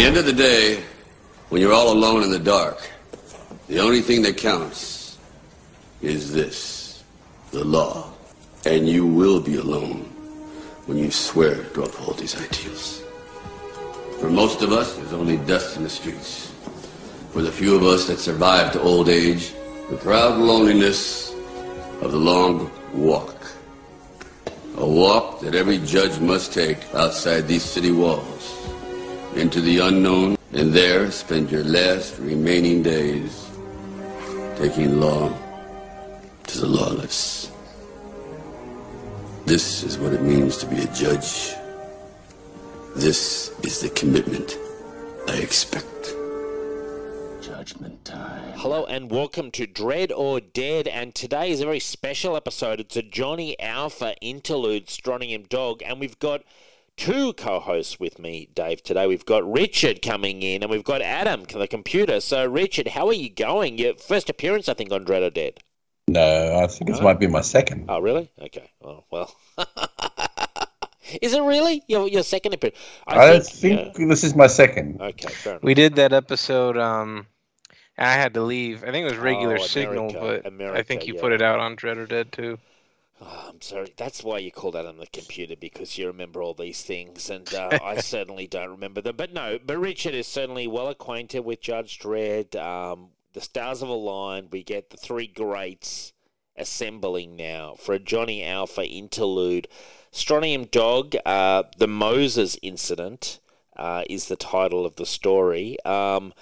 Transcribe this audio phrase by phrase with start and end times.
[0.00, 0.82] At the end of the day,
[1.50, 2.90] when you're all alone in the dark,
[3.68, 5.18] the only thing that counts
[6.00, 7.04] is this
[7.50, 8.10] the law.
[8.64, 10.08] And you will be alone
[10.86, 13.02] when you swear to uphold these ideals.
[14.20, 16.50] For most of us, there's only dust in the streets.
[17.32, 19.52] For the few of us that survive to old age,
[19.90, 21.34] the proud loneliness
[22.00, 23.36] of the long walk.
[24.78, 28.39] A walk that every judge must take outside these city walls
[29.36, 33.48] into the unknown and there spend your last remaining days
[34.56, 35.32] taking law
[36.46, 37.52] to the lawless.
[39.46, 41.54] This is what it means to be a judge.
[42.96, 44.58] This is the commitment
[45.28, 45.86] I expect.
[47.40, 48.52] Judgment time.
[48.56, 52.80] Hello and welcome to Dread or Dead, and today is a very special episode.
[52.80, 56.42] It's a Johnny Alpha interlude, Strontium Dog, and we've got
[56.96, 58.82] two co-hosts with me, Dave.
[58.82, 62.20] Today we've got Richard coming in, and we've got Adam, the computer.
[62.20, 63.78] So, Richard, how are you going?
[63.78, 65.60] Your first appearance, I think, on Dread or Dead.
[66.08, 67.86] No, I think this might be my second.
[67.88, 68.30] Oh, really?
[68.40, 68.70] Okay.
[68.82, 69.34] Oh, well.
[71.22, 72.78] is it really your your second appearance?
[73.06, 74.06] I, think, yeah.
[74.06, 75.00] this is my second.
[75.00, 75.62] Okay, fair enough.
[75.62, 76.76] We did that episode.
[76.76, 77.26] Um,
[77.96, 78.82] I had to leave.
[78.82, 81.20] I think it was regular Oh, signal, America, but I think you yeah.
[81.20, 82.58] put it out on Dread or Dead too.
[83.20, 83.92] Oh, I'm sorry.
[83.96, 87.52] That's why you call that on the computer because you remember all these things, and
[87.52, 89.16] uh, I certainly don't remember them.
[89.16, 92.56] But no, but Richard is certainly well acquainted with Judge Dredd.
[92.56, 94.48] Um, the stars have aligned.
[94.50, 96.12] We get the three greats
[96.56, 99.68] assembling now for a Johnny Alpha interlude.
[100.12, 103.38] Strontium Dog, uh, the Moses incident
[103.76, 105.76] uh, is the title of the story.
[105.84, 106.32] Um,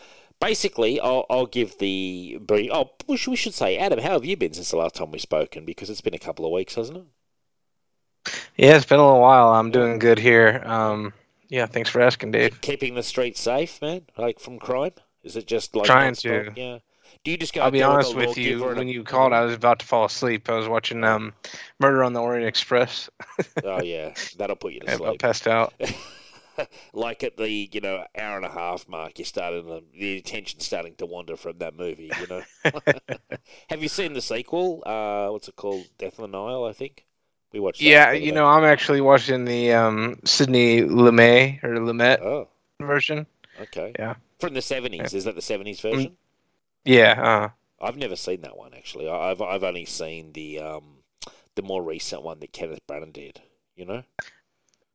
[0.41, 2.71] basically, I'll, I'll give the brief.
[2.73, 5.11] Oh, we should, we should say, Adam, how have you been since the last time
[5.11, 5.65] we've spoken?
[5.65, 7.05] Because it's been a couple of weeks, hasn't it?
[8.57, 9.51] Yeah, it's been a little while.
[9.51, 10.63] I'm doing good here.
[10.65, 11.13] Um,
[11.49, 12.61] yeah, thanks for asking, Dave.
[12.61, 14.93] Keeping the streets safe, man, like from crime.
[15.23, 16.53] Is it just like Trying to.
[16.57, 16.79] Yeah.
[17.25, 17.63] Do you just go?
[17.63, 18.65] I'll be honest with you.
[18.65, 20.49] When a- you called, I was about to fall asleep.
[20.49, 21.33] I was watching um,
[21.81, 23.11] Murder on the Orient Express.
[23.65, 25.09] Oh yeah, that'll put you to sleep.
[25.09, 25.75] I passed out.
[26.93, 30.65] like at the you know hour and a half mark, you're starting to, the attention's
[30.65, 32.11] starting to wander from that movie.
[32.21, 32.43] You know.
[33.71, 34.83] Have you seen the sequel?
[34.87, 35.87] Uh, what's it called?
[35.99, 37.05] Death on the Nile, I think.
[37.53, 37.81] We watched.
[37.81, 42.49] that Yeah, you know, I'm actually watching the um, Sidney Lumet or Lumet Oh,
[42.81, 43.27] version.
[43.61, 43.93] okay.
[43.99, 44.15] Yeah.
[44.39, 46.17] From the seventies, is that the seventies version?
[46.85, 49.09] Yeah, uh, I've never seen that one actually.
[49.09, 50.85] I've I've only seen the um
[51.55, 53.41] the more recent one that Kenneth Branagh did.
[53.77, 54.03] You know.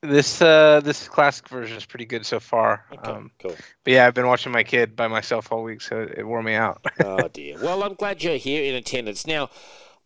[0.04, 2.86] This uh, this classic version is pretty good so far.
[2.94, 3.12] Okay.
[3.12, 3.56] Um, cool.
[3.84, 6.54] but yeah, I've been watching my kid by myself all week, so it wore me
[6.54, 6.86] out.
[7.04, 7.58] oh dear.
[7.62, 9.26] Well, I'm glad you're here in attendance.
[9.26, 9.50] Now,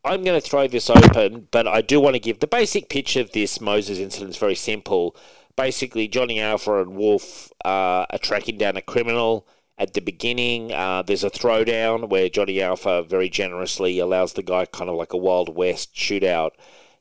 [0.06, 3.16] I'm going to throw this open, but I do want to give the basic pitch
[3.16, 5.16] of this Moses incident is very simple.
[5.56, 9.48] Basically, Johnny Alpha and Wolf uh, are tracking down a criminal.
[9.80, 14.66] At the beginning, uh, there's a throwdown where Johnny Alpha very generously allows the guy
[14.66, 16.52] kind of like a Wild West shootout.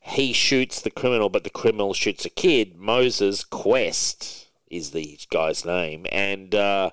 [0.07, 2.77] He shoots the criminal, but the criminal shoots a kid.
[2.77, 6.91] Moses Quest is the guy's name, and uh,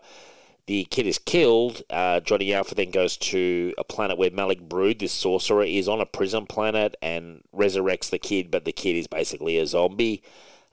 [0.67, 1.83] the kid is killed.
[1.91, 6.01] Uh, Johnny Alpha then goes to a planet where Malik Brood, this sorcerer, is on
[6.01, 10.23] a prison planet and resurrects the kid, but the kid is basically a zombie.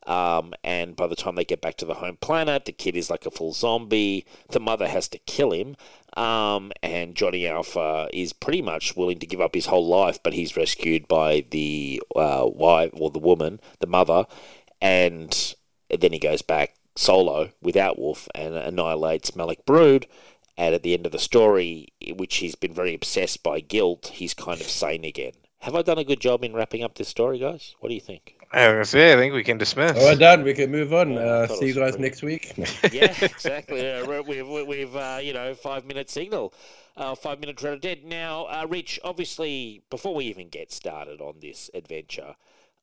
[0.07, 3.09] Um, and by the time they get back to the home planet, the kid is
[3.09, 4.25] like a full zombie.
[4.49, 5.75] The mother has to kill him.
[6.17, 10.33] Um, and Johnny Alpha is pretty much willing to give up his whole life, but
[10.33, 14.25] he's rescued by the uh, wife or the woman, the mother,
[14.81, 15.55] and
[15.89, 20.07] then he goes back solo without Wolf and annihilates Malik Brood.
[20.57, 24.33] And at the end of the story, which he's been very obsessed by guilt, he's
[24.33, 25.31] kind of sane again.
[25.59, 27.75] Have I done a good job in wrapping up this story, guys?
[27.79, 28.35] What do you think?
[28.53, 29.97] I was gonna say, I think we can dismiss.
[29.97, 30.43] All right, done.
[30.43, 31.13] We can move on.
[31.13, 32.51] Yeah, Uh, see you guys pretty- next week.
[32.91, 33.89] yeah, exactly.
[33.89, 36.53] Uh, we- we've we- we've uh, you know five minute signal,
[36.97, 38.03] uh, five minute dread of dead.
[38.03, 42.35] Now, uh, Rich, obviously, before we even get started on this adventure,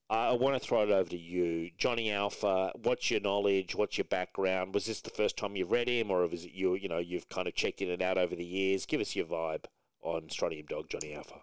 [0.08, 2.72] I want to throw it over to you, Johnny Alpha.
[2.82, 3.74] What's your knowledge?
[3.74, 4.72] What's your background?
[4.72, 6.76] Was this the first time you've read him, or is it you?
[6.76, 8.86] You know, you've kind of checked in and out over the years.
[8.86, 9.66] Give us your vibe
[10.00, 11.42] on Strontium Dog, Johnny Alpha.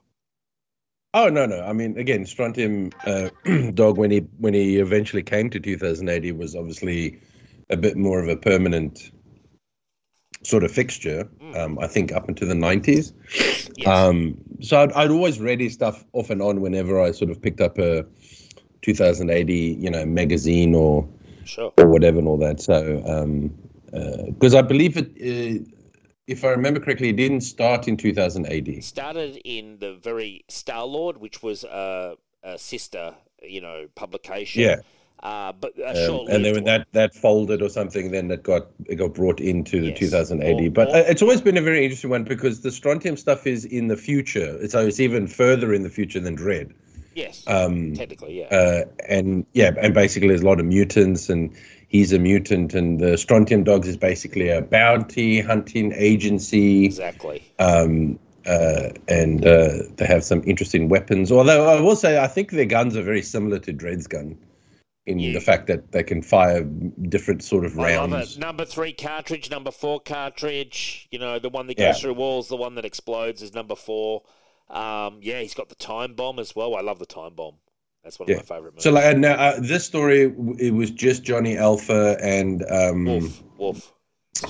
[1.15, 1.61] Oh no, no.
[1.61, 3.29] I mean, again, Strontium uh,
[3.73, 7.21] Dog when he when he eventually came to 2000 AD, he was obviously
[7.69, 9.11] a bit more of a permanent
[10.43, 11.29] sort of fixture.
[11.41, 11.57] Mm.
[11.57, 13.13] Um, I think up into the 90s.
[13.77, 13.87] Yes.
[13.87, 17.41] Um, so I'd, I'd always read his stuff off and on whenever I sort of
[17.41, 18.05] picked up a
[18.81, 21.07] 2000 AD, you know, magazine or
[21.45, 21.71] sure.
[21.77, 22.59] or whatever and all that.
[22.59, 23.49] So
[24.27, 25.63] because I believe it, uh,
[26.27, 28.83] if I remember correctly, it didn't start in 2000 AD.
[28.83, 33.13] started in the very Star Lord, which was a, a sister,
[33.43, 34.63] you know, publication.
[34.63, 34.77] Yeah.
[35.23, 38.67] Uh, but a Um, and then when that, that folded or something, then it got
[38.85, 39.99] it got brought into the Yes.
[39.99, 40.67] 2000 AD.
[40.67, 43.47] Or- but or- uh, it's always been a very interesting one because the strontium stuff
[43.47, 44.67] is in the future.
[44.67, 46.71] So it's even further in the future than Dredd.
[47.15, 48.47] yes, Um, technically, yeah.
[48.47, 51.49] uh, and yeah, and basically there's a lot of mutants, and
[51.87, 57.43] he's a mutant, and the Strontium Dogs is basically a bounty hunting agency, exactly.
[57.59, 61.31] um, uh, and uh, they have some interesting weapons.
[61.31, 64.37] Although I will say, I think their guns are very similar to Dredd's gun
[65.07, 65.33] in Yeah.
[65.33, 68.37] the fact that they can fire different sort of rounds.
[68.37, 71.07] Number three cartridge, number four cartridge.
[71.11, 71.91] You know, the one that Yeah.
[71.91, 74.23] goes through walls, the one that explodes is number four.
[74.69, 76.75] Um, yeah, he's got the time bomb as well.
[76.75, 77.55] I love the time bomb.
[78.05, 78.83] That's one of my favorite movies.
[78.83, 83.93] So like now, uh, this story, it was just Johnny Alpha and um, Wolf, Wolf.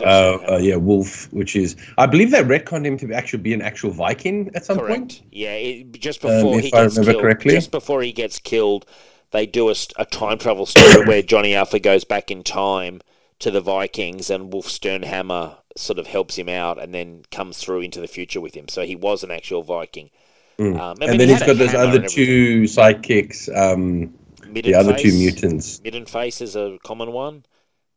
[0.02, 3.62] uh, uh, yeah, Wolf, which is I believe they retconned him to actually be an
[3.62, 4.88] actual Viking at some Correct.
[4.98, 5.24] point.
[5.32, 7.52] Yeah, it, just Um, before if he I gets remember killed, correctly.
[7.52, 8.86] just before he gets killed,
[9.32, 13.02] they do a, a time travel story where Johnny Alpha goes back in time
[13.40, 17.82] to the Vikings, and Wolf Sternhammer sort of helps him out, and then comes through
[17.82, 18.68] into the future with him.
[18.68, 20.10] So he was an actual Viking.
[20.58, 20.80] Mm.
[20.80, 24.14] Um, and then he he's had got those other two sidekicks, um,
[24.54, 25.80] the other two mutants.
[25.82, 27.46] Middenface is a common one.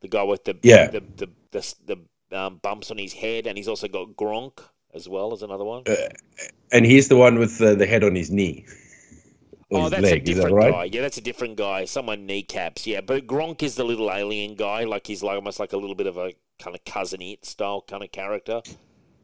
[0.01, 0.89] The guy with the Yeah.
[0.89, 4.59] the the the, the um, bumps on his head, and he's also got Gronk
[4.95, 5.85] as well as another one.
[5.87, 5.95] Uh,
[6.73, 8.67] and he's the one with the, the head on his knee.
[9.71, 10.73] Or oh, that's leg, a that different right?
[10.73, 10.85] guy.
[10.85, 11.85] Yeah, that's a different guy.
[11.85, 12.87] Someone kneecaps.
[12.87, 14.85] Yeah, but Gronk is the little alien guy.
[14.85, 17.85] Like he's like almost like a little bit of a kind of Cousin Itt style
[17.87, 18.63] kind of character.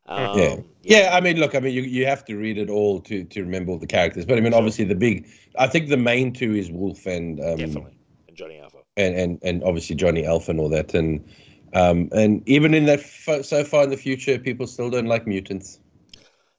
[0.07, 0.57] Um, yeah.
[0.83, 3.41] yeah, I mean, look, I mean, you, you have to read it all to, to
[3.43, 4.59] remember all the characters, but I mean, Sure.
[4.59, 5.29] obviously, the big,
[5.59, 7.99] I think the main two is Wolf and um, definitely.
[8.29, 8.85] And Johnny Alpha.
[8.97, 11.25] and, and and obviously Johnny Alpha and all that, and
[11.73, 15.27] um, and even in that f- so far in the future, people still don't like
[15.27, 15.81] mutants.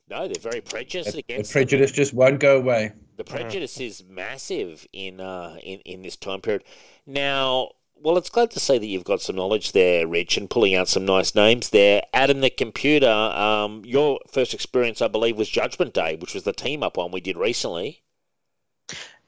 [0.08, 1.62] No, they're very prejudiced The against them.
[1.64, 2.94] prejudice just won't go away.
[3.18, 6.64] The prejudice is massive in uh, in in this time period.
[7.06, 7.72] Now,
[8.06, 10.88] well, it's glad to see that you've got some knowledge there, Rich, and pulling out
[10.88, 12.04] some nice names there.
[12.14, 13.10] Adam the computer.
[13.10, 17.10] Um, your first experience, I believe, was Judgment Day, which was the team up one
[17.12, 18.04] we did recently.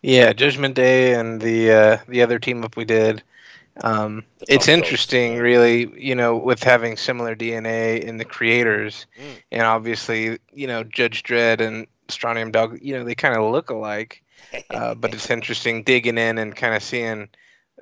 [0.03, 3.23] Yeah, Judgment Day and the uh, the other team up we did.
[3.81, 5.39] Um, it's interesting, yeah.
[5.39, 9.41] really, you know, with having similar DNA in the creators, Mm.
[9.53, 13.69] and obviously, you know, Judge Dredd and Strontium Dog, you know, they kind of look
[13.71, 14.23] alike.
[14.69, 17.27] Uh, but it's interesting digging in and kind of seeing,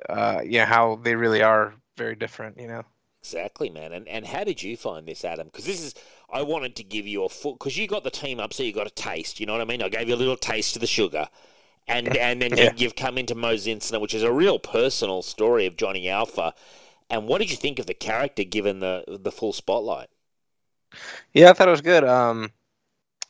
[0.10, 2.60] uh, you know, how they really are very different.
[2.60, 2.84] You know.
[3.22, 3.92] Exactly, man.
[3.92, 5.48] And and how did you find this, Adam?
[5.48, 5.96] Because this is
[6.30, 8.72] I wanted to give you a full because you got the team up, so you
[8.74, 9.40] got a taste.
[9.40, 9.82] You know what I mean?
[9.82, 11.28] I gave you a little taste of the sugar,
[11.88, 12.64] and and then Yeah.
[12.64, 16.54] you, you've come into Mo's incident, which is a real personal story of Johnny Alpha.
[17.10, 20.10] And what did you think of the character given the the full spotlight?
[21.34, 22.04] Yeah, I thought it was good.
[22.04, 22.52] Um,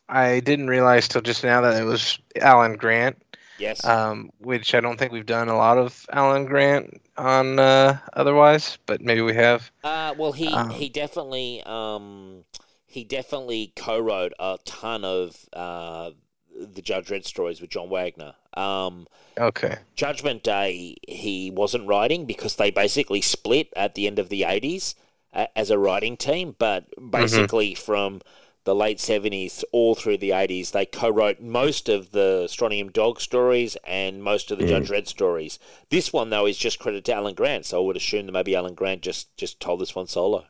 [0.09, 3.21] I didn't realize till just now that it was Alan Grant.
[3.57, 3.83] Yes.
[3.85, 8.77] um, which I don't think we've done a lot of Alan Grant on uh, otherwise,
[8.85, 9.71] but maybe we have.
[9.83, 12.43] Uh, well, he Um, he definitely um,
[12.85, 16.12] he definitely co-wrote a ton of uh,
[16.55, 18.35] the Judge Dredd stories with John Wagner.
[18.55, 19.07] Um,
[19.38, 19.79] Okay.
[19.95, 24.95] Judgment Day, he wasn't writing because they basically split at the end of the 80s
[25.33, 26.55] uh, as a writing team.
[26.57, 28.21] But basically, from
[28.65, 33.22] the late 70s all through the 80s, they co wrote most of the Strontium Dog
[33.22, 35.60] stories and most of the Judge Dredd stories.
[35.89, 37.65] This one, though, is just credit to Alan Grant.
[37.65, 40.45] So I would assume that maybe Alan Grant just, just told this one solo.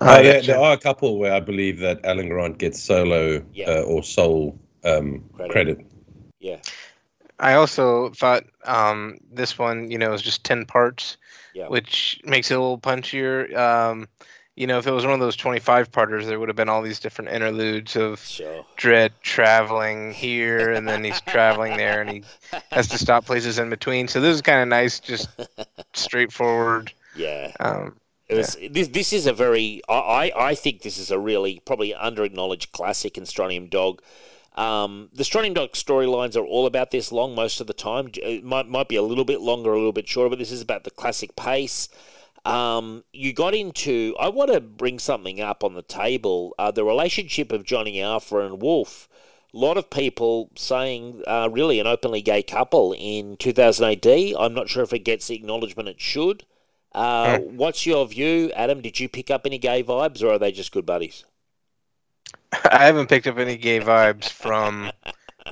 [0.00, 3.44] Uh, Uh, there, there are a couple where I believe that Alan Grant gets solo
[3.52, 3.70] Yeah.
[3.70, 5.52] uh, or sole um, Credit.
[5.52, 5.86] credit.
[6.38, 6.60] Yeah.
[7.40, 11.16] I also thought um, this one, you know, is just 10 parts,
[11.54, 11.68] Yeah.
[11.68, 13.54] which makes it a little punchier.
[13.56, 14.08] Um,
[14.60, 16.82] you know, if it was one of those 25 parters, there would have been all
[16.82, 18.62] these different interludes of Sure.
[18.76, 22.22] Dredd traveling here and then he's traveling there and he
[22.70, 24.06] has to stop places in between.
[24.06, 25.30] So this is kind of nice, just
[25.94, 26.92] straightforward.
[27.16, 27.52] Yeah.
[27.58, 27.96] Um,
[28.28, 31.94] It was, this, this is a very, I, I think this is a really probably
[31.94, 34.02] under acknowledged classic in Strontium Dog.
[34.56, 38.10] Um, the Strontium Dog storylines are all about this long most of the time.
[38.22, 40.60] It might, might be a little bit longer, a little bit shorter, but this is
[40.60, 41.88] about the classic pace.
[42.44, 46.84] Um, you got into, I want to bring something up on the table uh, the
[46.84, 49.08] relationship of Johnny Alpha and Wolf.
[49.52, 54.34] A lot of people saying uh, really an openly gay couple in 2000 AD.
[54.38, 56.44] I'm not sure if it gets the acknowledgement it should.
[56.92, 58.80] Uh, what's your view, Adam?
[58.80, 61.24] Did you pick up any gay vibes, or are they just good buddies?
[62.70, 64.90] I haven't picked up any gay vibes from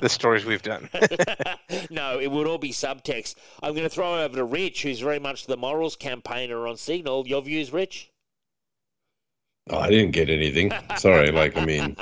[0.01, 0.89] the stories we've done.
[1.89, 3.35] no, it would all be subtext.
[3.61, 7.27] I'm going to throw over to Rich, who's very much the morals campaigner on Signal.
[7.27, 8.11] Your views, Rich?
[9.69, 10.71] Oh, I didn't get anything.
[10.97, 11.31] Sorry.
[11.31, 11.95] Like, I mean,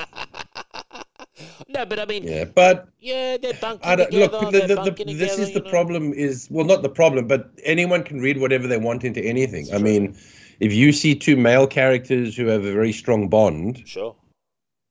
[1.68, 4.38] no, but I mean, Yeah, but yeah, they're bunking I don't, together.
[4.40, 4.52] look.
[4.52, 5.70] The, the, the, bunking this is the know.
[5.70, 6.14] problem.
[6.14, 9.64] Is well, not the problem, but anyone can read whatever they want into anything.
[9.64, 9.84] It's I true.
[9.84, 10.18] mean,
[10.60, 14.16] if you see two male characters who have a very strong bond, Sure,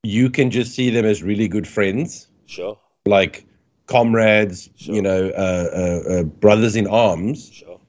[0.03, 3.45] you can just see them as really good friends, sure, like
[3.87, 4.95] comrades, Sure.
[4.95, 7.81] you know, uh, uh, uh, brothers in arms, sure.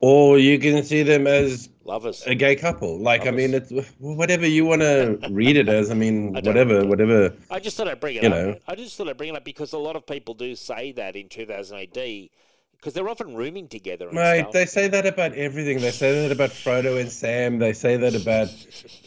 [0.00, 2.22] or you can see them as Lovers.
[2.26, 2.98] a gay couple.
[2.98, 5.90] Like, I mean, it's whatever you want to read it as.
[5.90, 7.34] I mean, I whatever, whatever.
[7.50, 8.34] I just thought I'd bring it You up.
[8.34, 8.56] know.
[8.68, 11.16] I just thought I'd bring it up because a lot of people do say that
[11.16, 12.28] in 2000 AD
[12.76, 14.06] because they're often rooming together.
[14.08, 14.52] And Mate, stuff.
[14.52, 15.80] they say that about everything.
[15.80, 17.58] They say that about Frodo and Sam.
[17.58, 18.48] They say that about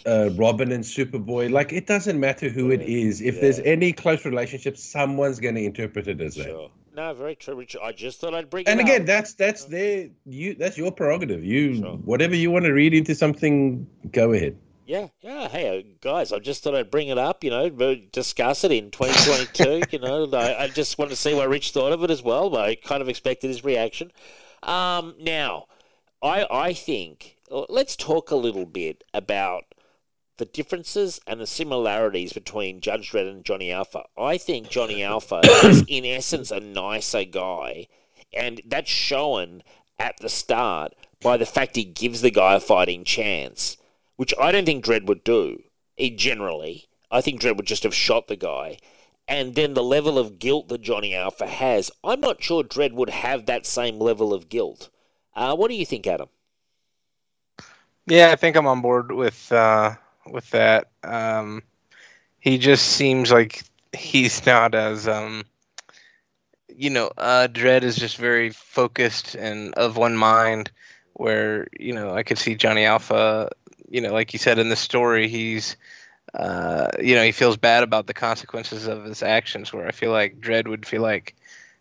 [0.05, 1.51] uh, Robin and Superboy.
[1.51, 3.21] Like, it doesn't matter who it is.
[3.21, 6.45] If there's any close relationship, someone's going to interpret it as that.
[6.45, 6.69] Sure.
[6.95, 7.79] No, very true, Richard.
[7.83, 9.07] I just thought I'd bring And again, up.
[9.07, 10.55] that's that's their you.
[10.55, 11.45] That's your prerogative.
[11.45, 11.93] You Sure.
[11.97, 14.57] whatever you want to read into something, go ahead.
[14.89, 15.47] Yeah, yeah.
[15.47, 17.43] Hey, uh, guys, I just thought I'd bring it up.
[17.43, 19.83] You know, discuss it in 2022.
[19.91, 22.57] you know, I, I just want to see what Rich thought of it as well.
[22.57, 24.11] I kind of expected his reaction.
[24.63, 25.67] Um, now,
[26.23, 29.65] I I think let's talk a little bit about
[30.37, 34.05] the differences and the similarities between Judge Dredd and Johnny Alpha.
[34.17, 37.85] I think Johnny Alpha is, in essence, a nicer guy,
[38.33, 39.61] and that's shown
[39.99, 43.77] at the start by the fact he gives the guy a fighting chance,
[44.19, 45.63] which I don't think Dredd would do.
[45.97, 48.77] Generally, I think Dredd would just have shot the guy.
[49.29, 53.11] And then the level of guilt that Johnny Alpha has, I'm not sure Dredd would
[53.11, 54.89] have that same level of guilt.
[55.33, 56.27] Uh, what do you think, Adam?
[58.07, 59.95] Yeah, I think I'm on board with uh,
[60.29, 60.89] with that.
[61.01, 61.63] Um,
[62.41, 63.63] he just seems like
[63.95, 65.45] he's not as um,
[66.67, 70.71] you know, uh, Dredd is just very focused and of one mind.
[71.13, 73.49] Where you know, I could see Johnny Alpha.
[73.89, 75.75] You know, like you said in the story, he's
[76.35, 79.73] uh, you know, he feels bad about the consequences of his actions.
[79.73, 81.35] Where I feel like Dredd would feel like,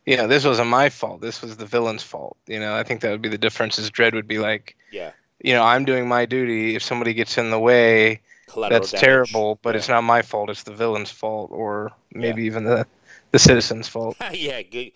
[0.07, 1.21] you know, this wasn't my fault.
[1.21, 2.37] This was the villain's fault.
[2.47, 3.79] You know, I think that would be the difference.
[3.79, 5.13] Is Dredd would be like, Yeah.
[5.43, 6.77] you know, I'm doing my duty.
[6.77, 9.05] If somebody gets in the way, Collateral that's damage.
[9.05, 9.79] terrible, but Yeah.
[9.81, 10.49] it's not my fault.
[10.49, 12.87] It's the villain's fault, or maybe even the
[13.33, 14.17] the citizen's fault.
[14.33, 14.93] yeah, good.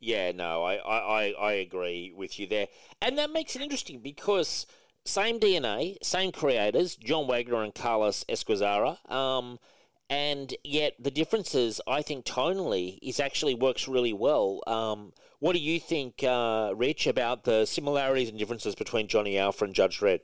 [0.00, 2.68] Yeah, no, I, I, I agree with you there.
[3.02, 4.66] And that makes it interesting because
[5.04, 9.58] same DNA, same creators, John Wagner and Carlos Ezquerra, um,
[10.10, 14.60] and yet the differences, I think, tonally, is actually works really well.
[14.66, 19.64] Um, what do you think, uh, Rich, about the similarities and differences between Johnny Alpha
[19.64, 20.20] and Judge Dredd?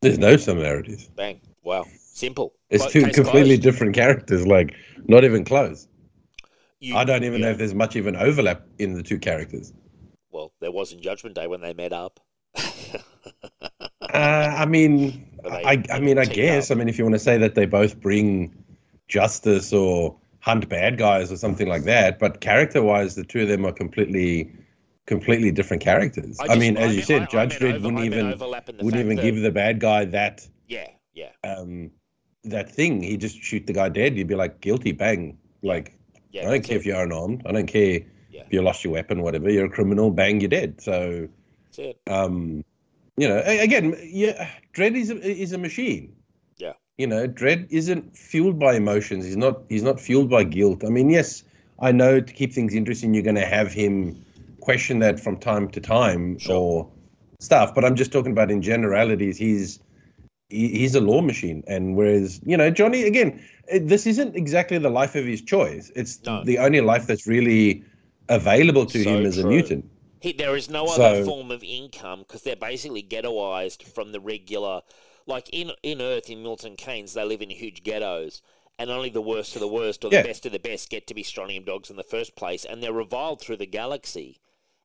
[0.00, 1.06] There's no similarities.
[1.08, 1.40] Bang.
[1.62, 1.84] Wow.
[1.98, 2.54] Simple.
[2.70, 3.62] It's two completely closed.
[3.62, 4.46] different characters.
[4.46, 5.88] Like not even close.
[6.78, 9.74] You- I don't even know if there's much even overlap in the two characters.
[10.30, 12.20] Well, there was in Judgment Day when they met up.
[14.14, 16.70] Uh, I mean, I, I mean, I guess.
[16.70, 16.76] up.
[16.76, 18.54] I mean, if you want to say that they both bring
[19.08, 23.64] justice or hunt bad guys or something like that, but character-wise, the two of them
[23.66, 24.50] are completely,
[25.06, 26.38] completely different characters.
[26.40, 28.76] I, just- mean, as you said, I- I Judge Dredd over- wouldn't even overlap in
[28.78, 31.90] the wouldn't even that- give the bad guy that Yeah, yeah, um
[32.44, 33.02] that thing.
[33.02, 34.16] he'd just shoot the guy dead.
[34.16, 35.36] You'd be like guilty, bang.
[35.62, 35.98] Like
[36.30, 36.42] yeah.
[36.48, 36.80] I don't care it.
[36.80, 37.42] if you're unarmed.
[37.44, 38.00] I don't care
[38.30, 38.42] Yeah.
[38.46, 39.50] if you lost your weapon, whatever.
[39.50, 40.80] You're a criminal, bang, you're dead.
[40.80, 41.28] So
[41.66, 42.00] That's it.
[42.06, 42.64] um,
[43.20, 46.14] you know, again, yeah, Dredd is a, is a machine.
[46.56, 46.72] Yeah.
[46.98, 49.24] You know, Dredd isn't fueled by emotions.
[49.24, 49.62] He's not.
[49.68, 50.84] He's not fueled by guilt.
[50.84, 51.44] I mean, yes,
[51.80, 54.24] I know to keep things interesting, you're going to have him
[54.60, 56.56] question that from time to time Sure.
[56.56, 56.90] or
[57.40, 57.74] stuff.
[57.74, 59.36] But I'm just talking about in generalities.
[59.36, 59.80] He's
[60.48, 63.42] he, he's a law machine, and whereas you know Johnny, again,
[63.82, 65.92] this isn't exactly the life of his choice.
[65.94, 66.42] It's No.
[66.44, 67.84] the only life that's really
[68.28, 69.84] available to So him as a mutant.
[70.20, 74.20] He, there is no other So- form of income because they're basically ghettoized from the
[74.20, 74.82] regular.
[75.26, 78.42] Like in in Earth in Milton Keynes, they live in huge ghettos,
[78.78, 80.22] and only the worst of the worst or Yeah.
[80.22, 82.82] the best of the best get to be strontium dogs in the first place, and
[82.82, 84.38] they're reviled through the galaxy.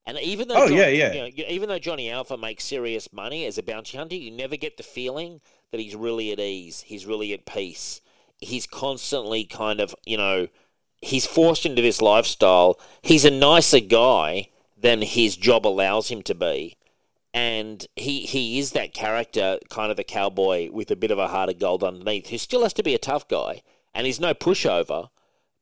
[0.06, 1.14] And even though Oh, John- yeah, yeah.
[1.14, 4.56] you know, even though Johnny Alpha makes serious money as a bounty hunter, you never
[4.56, 6.82] get the feeling that he's really at ease.
[6.86, 8.02] He's really at peace.
[8.40, 10.48] He's constantly kind of you know
[11.02, 12.80] he's forced into this lifestyle.
[13.02, 14.50] He's a nicer guy
[14.86, 16.78] than his job allows him to be.
[17.34, 21.30] And he, he is that character, kind of a cowboy with a bit of a
[21.30, 23.64] heart of gold underneath, who still has to be a tough guy.
[23.96, 25.10] And he's no pushover.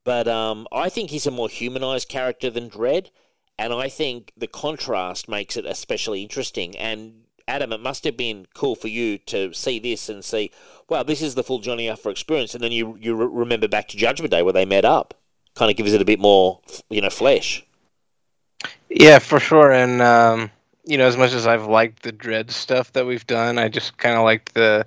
[0.04, 3.12] But um, I think he's a more humanized character than Dredd.
[3.58, 6.78] And I think the contrast makes it especially interesting.
[6.78, 10.52] And Adam, it must have been cool for you to see this and see,
[10.90, 12.54] wow, this is the full Johnny Alpha experience.
[12.56, 15.14] And then you, you re- remember back to Judgment Day where they met up.
[15.56, 17.64] Kind of gives it a bit more, you know, flesh.
[18.90, 19.72] Yeah, for sure.
[19.72, 20.52] And um,
[20.86, 23.98] you know, as much as I've liked the Dredd stuff that we've done, I just
[23.98, 24.86] kind of liked the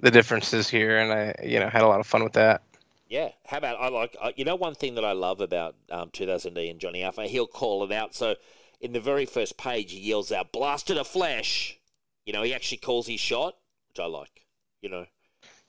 [0.00, 2.62] the differences here, and I you know had a lot of fun with that.
[3.08, 3.30] Yeah.
[3.46, 6.56] How about I like uh, you know one thing that I love about um, 2000
[6.56, 8.14] AD and Johnny Alpha, he'll call it out.
[8.14, 8.34] So
[8.80, 11.78] in the very first page, he yells out, "Blasted a flash."
[12.26, 13.56] You know, he actually calls his shot,
[13.88, 14.46] which I like.
[14.82, 15.06] You know,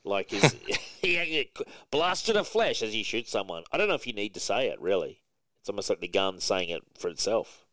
[0.03, 0.55] like his
[1.01, 1.51] he
[1.91, 3.63] blasted a flash as he shoots someone.
[3.71, 4.79] I don't know if you need to say it.
[4.81, 5.21] Really,
[5.65, 7.65] it's almost like the gun saying it for itself.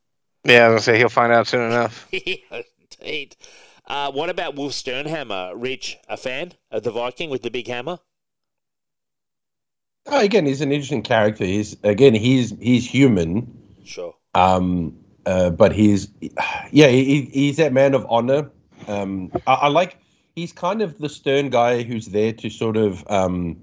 [0.45, 2.09] Yeah, I was gonna say he'll find out soon enough.
[3.01, 3.37] Indeed.
[3.87, 5.53] Uh, what about Wolf Sternhammer?
[5.55, 7.99] Rich, a fan of the Viking with the big hammer?
[10.07, 11.45] Oh, again, he's an interesting character.
[11.45, 13.47] He's again, he's he's human.
[13.85, 14.15] Sure.
[14.35, 14.97] Um,
[15.27, 16.09] uh, but he's
[16.71, 18.51] yeah, he, he's that man of honor.
[18.89, 19.99] Um, I, I, like
[20.35, 23.63] he's kind of the stern guy who's there to sort of um,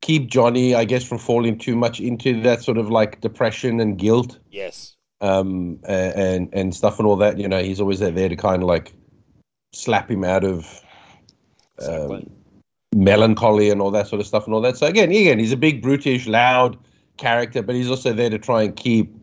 [0.00, 3.98] keep Johnny, I guess, from falling too much into that sort of like depression and
[3.98, 4.38] guilt.
[4.50, 4.96] Yes.
[5.20, 7.38] Um, and and stuff and all that.
[7.38, 8.92] You know, he's always there to kind of like
[9.72, 10.66] slap him out of.
[11.78, 12.16] Exactly.
[12.16, 12.30] Um,
[12.92, 14.76] melancholy and all that sort of stuff and all that.
[14.76, 16.76] So again, again, he's a big, brutish, loud
[17.18, 19.14] character, but he's also there to try and keep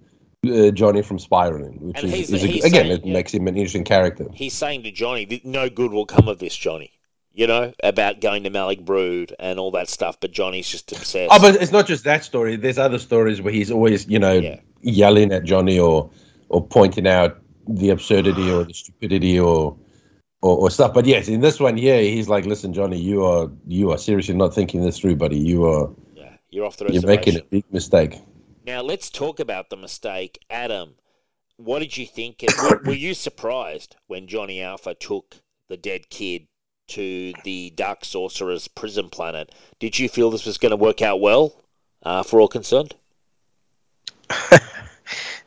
[0.50, 3.14] uh, Johnny from spiraling, which And is, is a, again, saying, it yeah.
[3.14, 4.28] makes him an interesting character.
[4.34, 6.97] He's saying to Johnny, no good will come of this, Johnny.
[7.38, 11.32] You know, about going to Malik Brood and all that stuff, but Johnny's just obsessed.
[11.32, 12.56] Oh, but it's not just that story.
[12.56, 14.60] There's other stories where he's always, you know, Yeah.
[14.82, 16.10] yelling at Johnny or
[16.50, 19.78] or pointing out the absurdity or the stupidity or,
[20.42, 20.96] or or stuff.
[20.96, 24.34] But yes, in this one here, he's like, "Listen, Johnny, you are you are seriously
[24.34, 25.38] not thinking this through, buddy.
[25.38, 28.18] You are yeah, you're off the you're making a big mistake."
[28.66, 30.96] Now let's talk about the mistake, Adam.
[31.58, 32.44] What did you think?
[32.64, 36.48] Were, were you surprised when Johnny Alpha took the dead kid
[36.88, 39.54] to the Dark Sorcerer's prison planet?
[39.80, 41.54] Did you feel this was going to work out well
[42.04, 42.96] uh, for all concerned?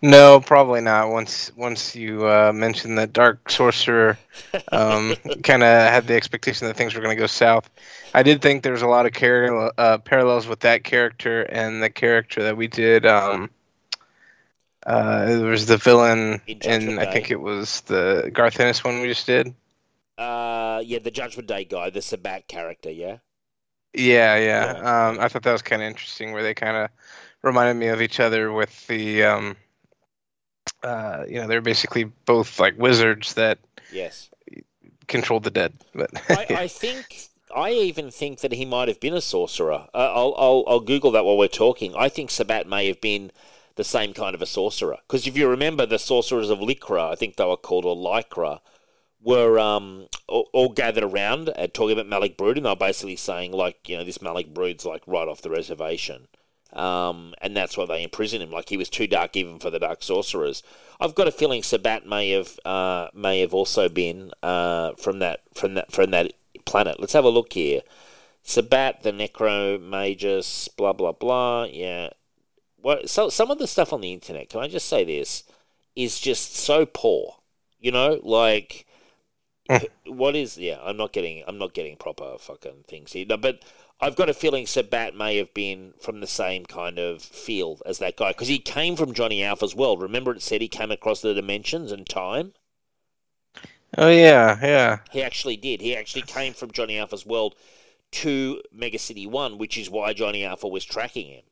[0.02, 1.10] No, probably not.
[1.10, 4.16] Once once you uh, mentioned that Dark Sorcerer,
[4.72, 7.68] um, kind of had the expectation that things were going to go south.
[8.14, 11.82] I did think there was a lot of car- uh, parallels with that character and
[11.82, 13.04] the character that we did.
[13.04, 13.50] Um,
[14.86, 19.08] uh, it was the villain, and I think it was the Garth Ennis one we
[19.08, 19.54] just did.
[20.20, 23.18] Uh, yeah, the Judgment Day guy, the Sabbat character, yeah.
[23.94, 25.08] Yeah, yeah.
[25.08, 26.90] Um, I thought that was kind of interesting, where they kind of
[27.42, 29.56] reminded me of each other with the, um,
[30.82, 33.58] uh, you know, they're basically both like wizards that
[33.90, 34.30] Yes.
[35.08, 35.72] controlled the dead.
[35.94, 39.88] But I, I think I even think that he might have been a sorcerer.
[39.94, 41.94] Uh, I'll, I'll I'll Google that while we're talking.
[41.96, 43.32] I think Sabbat may have been
[43.76, 47.14] the same kind of a sorcerer because if you remember the sorcerers of Lycra, I
[47.16, 48.60] think they were called or Lycra,
[49.22, 53.16] were um all, all gathered around and talking about Malik Brood, and they were basically
[53.16, 56.28] saying like you know this Malik Brood's like right off the reservation.
[56.72, 58.52] Um, and that's why they imprisoned him.
[58.52, 60.62] Like he was too dark even for the dark sorcerers.
[61.00, 65.40] I've got a feeling Sabbat may have uh, may have also been uh, from that
[65.54, 66.32] from that from that
[66.64, 67.00] planet.
[67.00, 67.80] Let's have a look here.
[68.42, 71.64] Sabbat, the Necromagus, blah blah blah.
[71.64, 72.10] Yeah.
[72.80, 73.10] What?
[73.10, 74.48] So some of the stuff on the internet.
[74.48, 75.44] Can I just say this
[75.96, 77.36] is just so poor.
[77.80, 78.86] You know, like
[80.06, 80.58] what is?
[80.58, 81.44] Yeah, I'm not getting.
[81.46, 83.26] I'm not getting proper fucking things here.
[83.26, 83.62] But
[84.00, 87.98] I've got a feeling Sabbat may have been from the same kind of field as
[87.98, 90.00] that guy because he came from Johnny Alpha's world.
[90.02, 92.52] Remember, it said he came across the dimensions and time.
[93.98, 94.98] oh yeah, yeah.
[95.10, 95.80] He actually did.
[95.80, 97.54] He actually came from Johnny Alpha's world
[98.12, 101.42] to Mega City One, which is why Johnny Alpha was tracking him.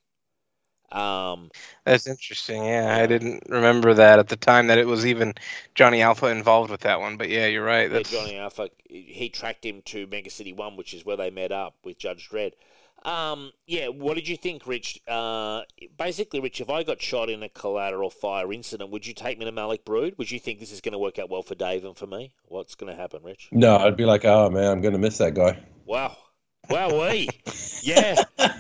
[0.91, 1.51] Um,
[1.85, 2.65] That's interesting.
[2.65, 5.35] Yeah, I didn't remember that at the time that it was even
[5.75, 7.17] Johnny Alpha involved with that one.
[7.17, 7.91] But yeah, you're right.
[7.91, 11.53] yeah, Johnny Alpha, he tracked him to Mega City One, which is where they met
[11.53, 12.53] up with Judge Dredd.
[13.05, 15.01] Um, yeah, what did you think, Rich?
[15.07, 15.63] Uh,
[15.97, 19.45] basically, Rich, if I got shot in a collateral fire incident, would you take me
[19.45, 20.15] to Malik Brood?
[20.19, 22.33] Would you think this is going to work out well for Dave and for me?
[22.47, 23.51] What's going to happen, Rich?
[23.53, 26.17] No, I'd be like, "Oh man, I'm going to miss that guy." Wow.
[26.71, 27.29] Wow, we.
[27.83, 28.17] Yeah.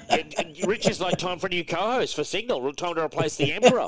[0.09, 2.73] And- and Rich is like time for a new co host for Signal.
[2.75, 3.87] Time to replace the Emperor.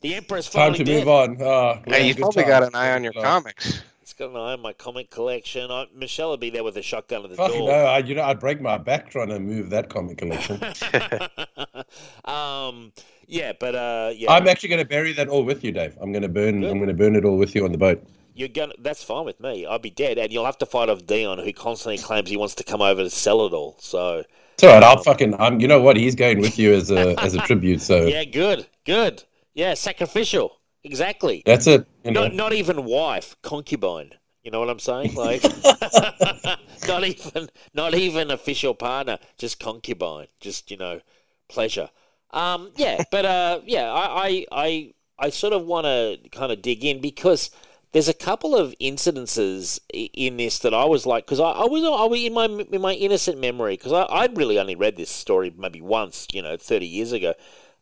[0.00, 0.98] The Emperor's Time finally to dead.
[1.00, 1.38] move on.
[1.38, 2.50] Yeah, hey, you've probably times.
[2.52, 3.82] got an eye on your comics.
[4.02, 5.70] It's got an eye on my comic collection.
[5.70, 7.68] I, Michelle would be there with a shotgun at the Fucking door.
[7.68, 10.54] no, I, you know, I'd break my back trying to move that comic collection.
[12.24, 12.92] um,
[13.26, 15.96] yeah, but uh, yeah, I'm actually going to bury that all with you, Dave.
[16.00, 16.60] I'm going to burn.
[16.62, 16.70] Good.
[16.70, 18.02] I'm going to burn it all with you on the boat.
[18.34, 18.74] You're gonna.
[18.78, 19.66] That's fine with me.
[19.66, 22.54] I'd be dead, and you'll have to fight off Dion, who constantly claims he wants
[22.56, 23.76] to come over to sell it all.
[23.80, 24.82] So It's all right.
[24.82, 25.40] I'll fucking.
[25.40, 25.60] I'm.
[25.60, 25.96] You know what?
[25.96, 27.80] He's going with you as a as a tribute.
[27.80, 29.24] So yeah, good, good.
[29.54, 30.58] Yeah, sacrificial.
[30.82, 31.42] Exactly.
[31.44, 31.86] that's it.
[32.04, 32.22] You know.
[32.22, 34.12] Not not even wife, concubine.
[34.42, 35.14] You know what I'm saying?
[35.14, 35.42] Like,
[36.88, 40.28] not even not even official partner, just concubine.
[40.40, 41.00] Just you know,
[41.48, 41.90] pleasure.
[42.30, 46.62] Um, yeah, but uh, yeah, I I I, I sort of want to kind of
[46.62, 47.50] dig in because
[47.92, 51.82] there's a couple of incidences in this that I was like, because I, I was
[51.82, 55.10] I was in my in my innocent memory, because I I'd really only read this
[55.10, 57.34] story maybe once, you know, thirty years ago,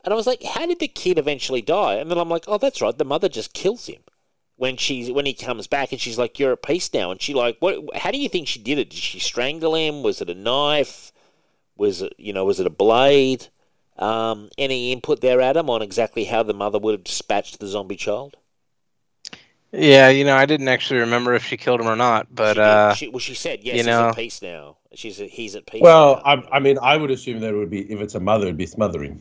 [0.05, 1.95] and I was like, how did the kid eventually die?
[1.95, 4.01] And then I'm like, oh, that's right, the mother just kills him
[4.57, 7.35] when she's when he comes back, and she's like, you're at peace now, and she
[7.35, 7.79] like, what?
[7.97, 8.91] How do you think she did it?
[8.91, 10.03] Did she strangle him?
[10.03, 11.13] Was it a knife?
[11.77, 13.49] Was it you know was it a blade?
[13.99, 17.97] Um, any input there, Adam, on exactly how the mother would have dispatched the zombie
[17.97, 18.37] child?
[19.73, 22.61] Yeah, you know, I didn't actually remember if she killed him or not, but she
[22.61, 23.75] uh, she, well, she said yes.
[23.75, 24.77] you he's know- at peace now.
[24.95, 25.83] She's he's at peace.
[25.83, 26.43] Well, now.
[26.51, 28.57] I, I mean, I would assume that it would be if it's a mother, it'd
[28.57, 29.21] be smothering.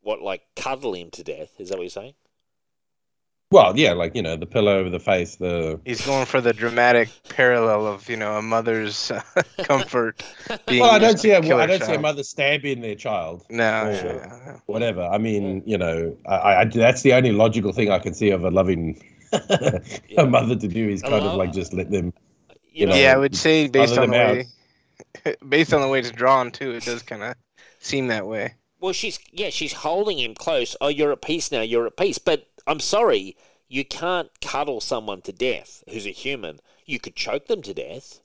[0.00, 1.50] what like cuddle him to death?
[1.60, 2.14] Is that what you're saying?
[3.52, 5.80] Well, yeah, like you know, the pillow over the face, the.
[5.84, 9.22] he's going for the dramatic parallel of you know a mother's uh,
[9.64, 10.22] comfort.
[10.66, 12.94] Being Well, I don't see to a, kill I don't see a mother stabbing their
[12.94, 13.44] child.
[13.50, 14.14] No, yeah, sure.
[14.14, 14.56] yeah, yeah.
[14.66, 15.02] Whatever.
[15.02, 18.44] I mean, you know, I, I that's the only logical thing I can see of
[18.44, 22.12] a loving a mother to do is kind of like just let them.
[22.72, 24.36] You know, know, yeah, I would say based on the than
[25.26, 27.34] way, based on the way it's drawn too, it does kind of
[27.80, 28.54] seem that way.
[28.80, 30.74] Well, she's yeah, she's holding him close.
[30.80, 31.60] Oh, you're at peace now.
[31.60, 32.18] You're at peace.
[32.18, 33.36] But I'm sorry,
[33.68, 36.60] you can't cuddle someone to death who's a human.
[36.86, 38.20] You could choke them to death.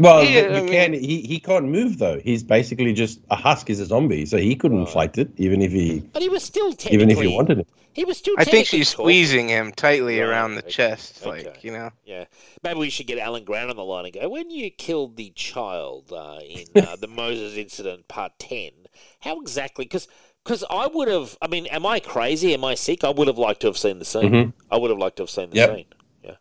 [0.00, 0.92] Well, Yeah, but I you mean- can.
[0.94, 2.18] He he can't move though.
[2.20, 3.66] He's basically just a husk.
[3.68, 4.92] He's a zombie, so he couldn't Right.
[4.92, 6.94] fight it, even if he But he was still technically.
[6.96, 7.68] even if he wanted it.
[7.94, 8.34] He was still.
[8.38, 9.04] I think technically she's talking.
[9.06, 11.44] squeezing him tightly Right, around the okay, chest, okay.
[11.46, 11.90] like you know.
[12.04, 12.24] Yeah,
[12.62, 14.28] maybe we should get Alan Grant on the line and go.
[14.28, 18.70] When you killed the child uh, in uh, the Moses incident, part ten,
[19.20, 19.84] how exactly?
[19.84, 20.06] Because
[20.48, 21.36] because I would have.
[21.42, 22.54] I mean, am I crazy?
[22.54, 23.04] Am I sick?
[23.04, 24.32] I would have liked to have seen the scene.
[24.32, 24.52] Mhm.
[24.70, 25.74] I would have liked to have seen the Yep.
[25.74, 25.86] scene.
[26.24, 26.36] Yeah.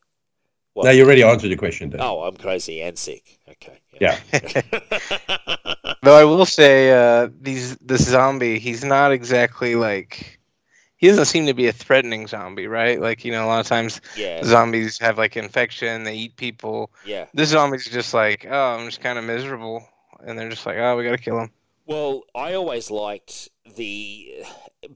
[0.78, 2.00] No, you already answered your question, Dan.
[2.02, 3.38] Oh, I'm crazy and sick.
[3.50, 3.80] Okay.
[4.00, 4.18] Yeah.
[6.04, 10.40] Though I will say, uh, these this zombie, he's not exactly like
[10.96, 13.02] he doesn't seem to be a threatening zombie, right?
[13.02, 14.42] Like you know, a lot of times yeah.
[14.46, 16.92] zombies have like infection, they eat people.
[17.06, 17.26] Yeah.
[17.34, 19.86] This zombie's just like, oh, I'm just kind of miserable,
[20.26, 21.52] and they're just like, oh, we gotta kill him.
[21.88, 24.44] Well, I always liked the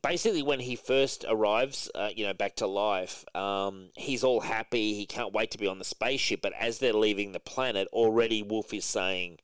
[0.02, 3.26] basically when he first arrives, uh, you know, back to life.
[3.36, 4.94] Um, he's all happy.
[4.94, 6.42] He can't wait to be on the spaceship.
[6.42, 9.40] But as they're leaving the planet, already Wolf is saying,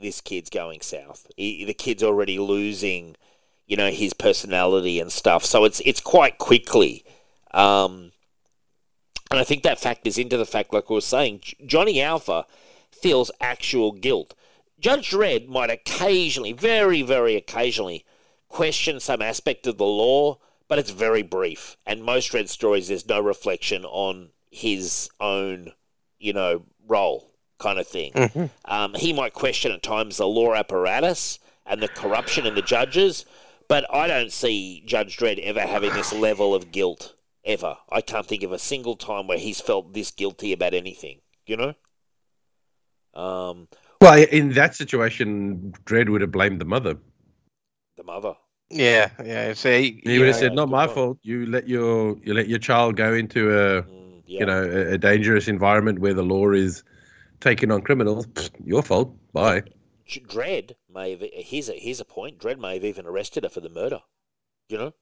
[0.00, 3.16] "This kid's going south." He, the kid's already losing,
[3.66, 5.44] you know, his personality and stuff.
[5.44, 7.04] So it's it's quite quickly.
[7.52, 8.12] Um,
[9.30, 12.46] and I think that factors into the fact, like I was saying, Johnny Alpha
[12.90, 14.34] feels actual guilt.
[14.80, 18.04] Judge Dredd might occasionally, very, very occasionally,
[18.48, 21.76] question some aspect of the law, but it's very brief.
[21.86, 25.72] And most Red stories, there's no reflection on his own,
[26.18, 28.12] you know, role kind of thing.
[28.12, 28.50] Mhm.
[28.64, 33.24] Um, he might question at times the law apparatus and the corruption in the judges,
[33.68, 37.76] but I don't see Judge Dredd ever having this level of guilt ever.
[37.90, 41.20] I can't think of a single time where he's felt this guilty about anything.
[41.46, 41.74] You know.
[43.14, 43.68] Um,
[44.00, 46.96] Well, in that situation, Dredd would have blamed the mother.
[48.08, 48.34] The mother.
[48.70, 49.52] Yeah, yeah.
[49.54, 50.94] Say, He would have Yeah, said, "Not my point.
[50.94, 51.18] fault.
[51.22, 54.40] You let your you let your child go into a Mm, yeah.
[54.40, 56.84] you know a, a dangerous environment where the law is
[57.40, 58.26] taking on criminals.
[58.26, 59.14] Pfft, your fault.
[59.32, 59.62] Bye."
[60.08, 61.22] Dredd may have.
[61.32, 62.38] Here's a here's a point.
[62.38, 64.00] Dredd may have even arrested her for the murder.
[64.70, 64.92] You know,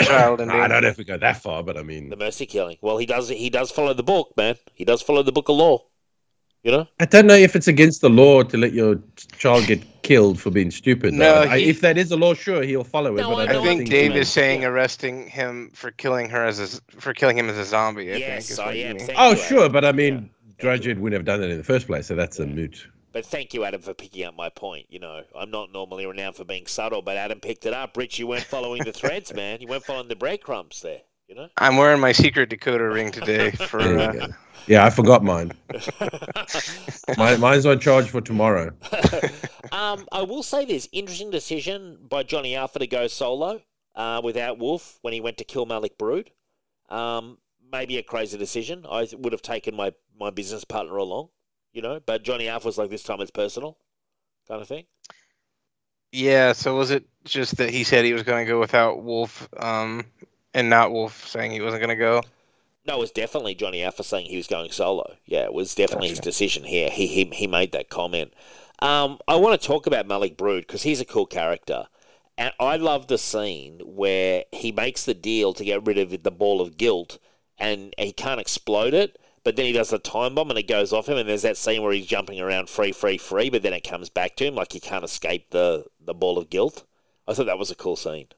[0.00, 2.78] child I don't know if we go that far, but I mean, the mercy killing.
[2.80, 3.28] Well, he does.
[3.28, 4.56] He does follow the book, man.
[4.74, 5.86] He does follow the book of law.
[6.66, 6.88] You know.
[6.98, 9.00] I don't know if it's against the law to let your
[9.38, 11.14] child get killed for being stupid.
[11.14, 11.50] No, though.
[11.52, 13.20] I- if that is a law, sure, he'll follow it.
[13.20, 14.68] No, but I, I I don't think think Dave is saying yeah.
[14.68, 18.12] arresting him for killing her as a z- for killing him as a zombie.
[18.12, 18.96] I Yes, think is I am.
[19.16, 20.76] Oh, you, sure, but I mean, Yeah.
[20.76, 22.84] Thank wouldn't have done it in the first place, so that's a moot.
[23.12, 24.86] But thank you, Adam, for picking up my point.
[24.88, 27.96] You know, I'm not normally renowned for being subtle, but Adam picked it up.
[27.96, 29.60] Rich, you weren't following the threads, man.
[29.60, 31.02] You weren't following the breadcrumbs there.
[31.28, 31.48] You know.
[31.56, 33.80] I'm wearing my secret Dakota ring today for.
[33.80, 34.28] Uh.
[34.66, 35.52] Yeah, I forgot mine.
[37.16, 38.72] My, mine's on charge for tomorrow.
[39.72, 43.62] um, I will say this interesting decision by Johnny Alpha to go solo
[43.94, 46.32] uh, without Wolf when he went to kill Malik Brood.
[46.88, 47.38] Um,
[47.70, 48.84] maybe a crazy decision.
[48.90, 51.28] I would have taken my, my business partner along,
[51.72, 53.78] you know, but Johnny Alpha was like, this time it's personal
[54.48, 54.86] kind of thing.
[56.10, 56.52] yeah.
[56.52, 60.06] So was it just that he said he was going to go without Wolf, um,
[60.56, 62.22] and not Wolf saying he wasn't going to go?
[62.86, 65.16] No, it was definitely Johnny Alpha saying he was going solo.
[65.26, 66.88] Yeah, it was definitely his decision here.
[66.88, 68.32] He, he, he made that comment.
[68.78, 71.88] Um, I want to talk about Malik Brood because he's a cool character.
[72.38, 76.30] And I love the scene where he makes the deal to get rid of the
[76.30, 77.18] ball of guilt
[77.58, 80.92] and he can't explode it, but then he does the time bomb and it goes
[80.92, 81.18] off him.
[81.18, 84.08] And there's that scene where he's jumping around free, free, free, but then it comes
[84.08, 86.84] back to him like he can't escape the, the ball of guilt.
[87.28, 88.28] I thought that was a cool scene.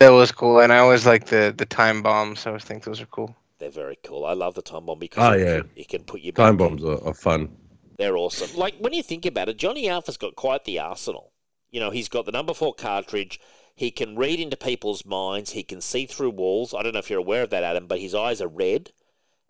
[0.00, 2.46] That was cool, and I always like the the time bombs.
[2.46, 3.36] I always think those are cool.
[3.58, 4.24] They're very cool.
[4.24, 5.60] I love the time bomb because Oh, it, yeah.
[5.60, 7.54] can, it can put you Time bombs are, are fun.
[7.98, 8.56] They're awesome.
[8.58, 11.32] Like when you think about it, Johnny Alpha's got quite the arsenal.
[11.70, 13.38] You know, he's got the number four cartridge.
[13.76, 15.50] He can read into people's minds.
[15.52, 16.74] He can see through walls.
[16.74, 18.92] I don't know if you're aware of that, Adam, but his eyes are red,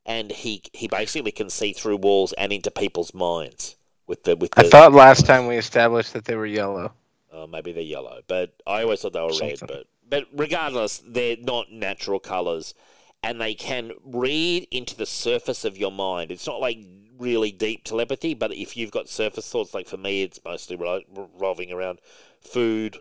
[0.04, 3.76] and he he basically can see through walls and into people's minds
[4.08, 4.66] with the with the.
[4.66, 6.92] I thought last time we established that they were yellow.
[7.32, 9.60] Uh, maybe they're yellow, but I always thought they were red.
[9.60, 12.74] But but regardless, they're not natural colors,
[13.22, 16.30] and they can read into the surface of your mind.
[16.30, 16.78] It's not like
[17.18, 21.70] really deep telepathy, but if you've got surface thoughts, like for me, it's mostly revolving
[21.72, 22.00] around
[22.40, 22.96] food,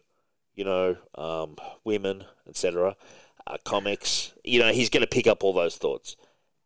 [0.56, 2.96] you know, um, women, etc.,
[3.48, 4.34] uh, comics.
[4.44, 6.16] You know, he's going to pick up all those thoughts,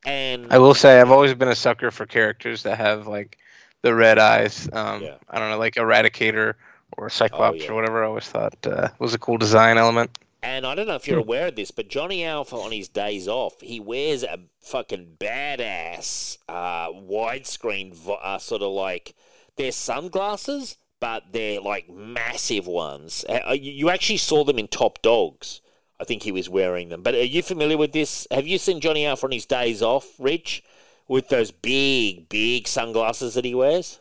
[0.05, 3.37] and I will say I've always been a sucker for characters that have like
[3.81, 4.67] the red eyes.
[4.73, 5.15] Um, Yeah.
[5.29, 6.55] I don't know, like Eradicator
[6.97, 7.71] or Cyclops yeah.
[7.71, 8.03] or whatever.
[8.03, 10.17] I always thought uh, was a cool design element.
[10.43, 13.29] And I don't know if you're aware of this, but Johnny Alpha on his days
[13.29, 19.15] off, he wears a fucking badass uh, widescreen, vo- uh, sort of like
[19.55, 23.23] they're sunglasses, but they're like massive ones.
[23.29, 25.61] Uh, you you actually saw them in Top Dogs.
[25.99, 27.03] I think he was wearing them.
[27.03, 28.27] But are you familiar with this?
[28.29, 30.61] Have you seen Johnny Alpha on his days off, Rich,
[31.07, 33.99] with those big, big sunglasses that he wears?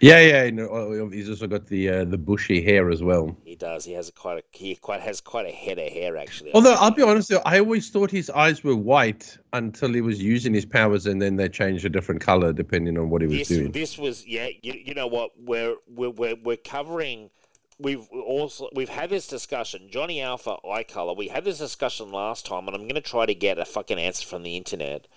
[0.00, 0.50] Yeah, yeah.
[0.50, 3.36] Know, oh, he's also got the uh, the bushy hair as well.
[3.44, 3.84] He does.
[3.84, 6.52] He has a quite a he quite has quite a head of hair actually.
[6.54, 10.22] Although I'll be honest, though, I always thought his eyes were white until he was
[10.22, 13.38] using his powers, and then they changed a different color depending on what he was
[13.38, 13.72] this doing.
[13.72, 17.30] this was yeah you, you know what we're we're we're, we're covering
[17.78, 22.46] we've also we've had this discussion johnny alpha eye color we had this discussion last
[22.46, 25.08] time and i'm going to try to get a fucking answer from the internet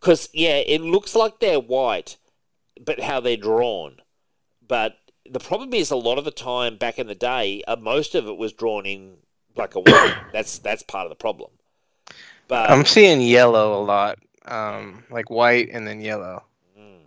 [0.00, 2.16] because yeah it looks like they're white
[2.84, 3.96] but how they're drawn
[4.66, 4.96] but
[5.28, 8.26] the problem is a lot of the time back in the day uh, most of
[8.26, 9.16] it was drawn in
[9.54, 11.50] black and white that's that's part of the problem
[12.48, 16.44] but I'm seeing yellow a lot, um, like white and then yellow.
[16.78, 16.98] mm,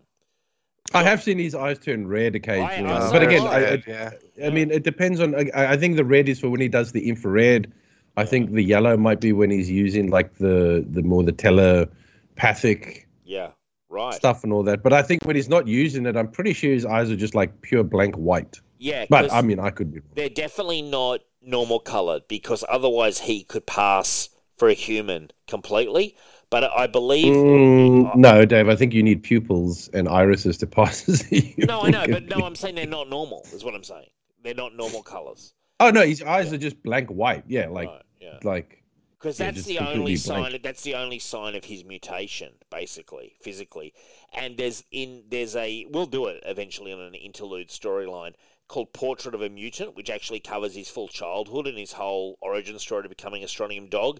[0.93, 3.48] I have seen his eyes turn red occasionally, I but again.
[3.48, 4.12] I, I, yeah,
[4.43, 5.36] I mean, it depends on.
[5.36, 7.72] I, I think the red is for when he does the infrared.
[8.17, 13.08] I think the yellow might be when he's using like the the more the telepathic
[13.24, 13.52] yeah
[13.89, 14.84] right stuff and all that.
[14.84, 17.36] But I think when he's not using it, I'm pretty sure his eyes are just
[17.36, 18.60] like pure blank white.
[18.78, 20.10] yeah but I mean, I could be wrong.
[20.15, 26.15] they're definitely not normal colored because otherwise he could pass for a human completely.
[26.52, 28.69] But I believe Mm, no, Dave.
[28.69, 31.67] I think you need pupils and irises to pass as a human.
[31.67, 33.45] no, I know, but no, I'm saying they're not normal.
[33.54, 34.08] Is what I'm saying.
[34.43, 35.54] They're not normal colors.
[35.80, 37.43] Oh no, his eyes are just blank white.
[37.47, 38.79] Yeah, like right, yeah, like
[39.19, 40.49] because that's just the only sign.
[40.51, 40.63] blank.
[40.63, 43.93] That's the only sign of his mutation, basically, physically.
[44.34, 48.34] And there's in there's a we'll do it eventually on an interlude storyline
[48.67, 52.77] called Portrait of a Mutant, which actually covers his full childhood and his whole origin
[52.79, 54.19] story to becoming a strontium dog.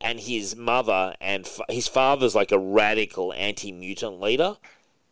[0.00, 4.56] And his mother and fa- his father's like a radical anti-mutant leader.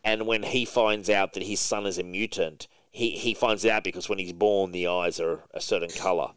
[0.03, 3.83] And when he finds out that his son is a mutant, he, he finds out
[3.83, 6.29] because when he's born, the eyes are a certain color.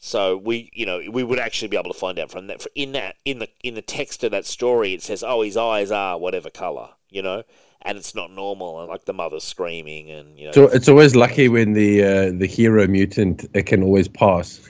[0.00, 2.64] So we, you know, we would actually be able to find out from that.
[2.74, 5.90] In that, in the in the text of that story, it says, "Oh, his eyes
[5.90, 7.42] are whatever color," you know,
[7.82, 10.64] and it's not normal, and like the mother's screaming, and you know, so.
[10.68, 14.60] It's always lucky when the uh, the hero mutant it can always pass,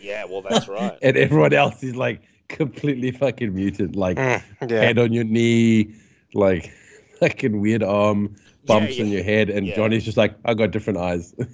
[0.00, 0.96] yeah, well, that's right.
[1.02, 4.80] and everyone else is like completely fucking mutant, like Mm, yeah.
[4.82, 5.92] head on your knee,
[6.32, 6.70] like
[7.18, 9.74] fucking weird arm bumps Yeah, in your head, and yeah.
[9.74, 11.34] Johnny's just like, I got different eyes.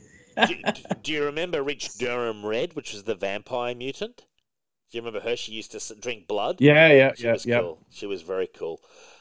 [0.46, 0.54] do,
[1.02, 4.24] do you remember Rich Durham Red, which was the vampire mutant?
[4.90, 5.36] Do you remember her?
[5.36, 6.60] She used to drink blood.
[6.60, 7.60] yeah, yeah, She yeah, was yeah.
[7.60, 7.78] cool.
[7.90, 8.80] She was very cool.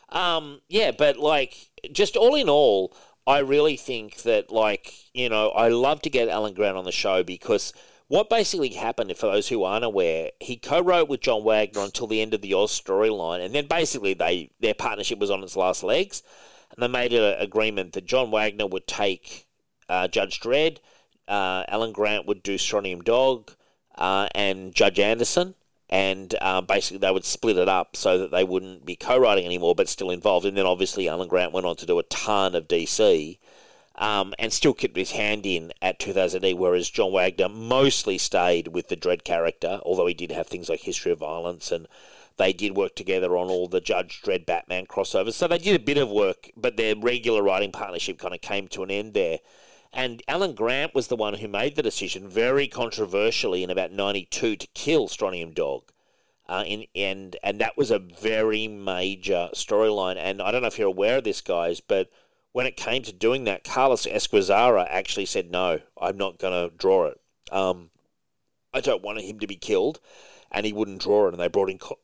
[0.09, 2.95] Um, yeah, but like, just all in all,
[3.25, 6.91] I really think that, like, you know, I love to get Alan Grant on the
[6.91, 7.71] show because
[8.07, 12.21] what basically happened, for those who aren't aware, he co-wrote with John Wagner until the
[12.21, 15.81] end of the Oz storyline, and then basically they their partnership was on its last
[15.81, 16.21] legs,
[16.71, 19.47] and they made an agreement that John Wagner would take
[19.87, 20.79] uh, Judge Dredd,
[21.31, 23.53] uh, Alan Grant would do Strontium Dog,
[23.95, 25.55] uh, and Judge Anderson,
[25.89, 29.73] and um, basically they would split it up so that they wouldn't be co-writing anymore,
[29.73, 30.45] but still involved.
[30.45, 33.37] And then obviously Alan Grant went on to do a ton of DC,
[33.95, 38.89] um, and still kept his hand in at 2000 whereas John Wagner mostly stayed with
[38.89, 41.87] the Dredd character, although he did have things like History of Violence and.
[42.37, 45.83] They did work together on all the Judge Dredd Batman crossovers, so they did a
[45.83, 49.39] bit of work, but their regular writing partnership kind of came to an end there.
[49.93, 54.55] And Alan Grant was the one who made the decision, very controversially, in about '92
[54.55, 55.91] to kill Strontium Dog.
[56.47, 60.17] Uh, in, and and that was a very major storyline.
[60.17, 62.09] And I don't know if you're aware of this, guys, but
[62.53, 66.75] when it came to doing that, Carlos Ezquerra actually said, "No, I'm not going to
[66.75, 67.19] draw it."
[67.51, 67.91] Um,
[68.73, 69.99] I don't want him to be killed,
[70.51, 71.33] and he wouldn't draw it.
[71.33, 71.99] And they brought in Co-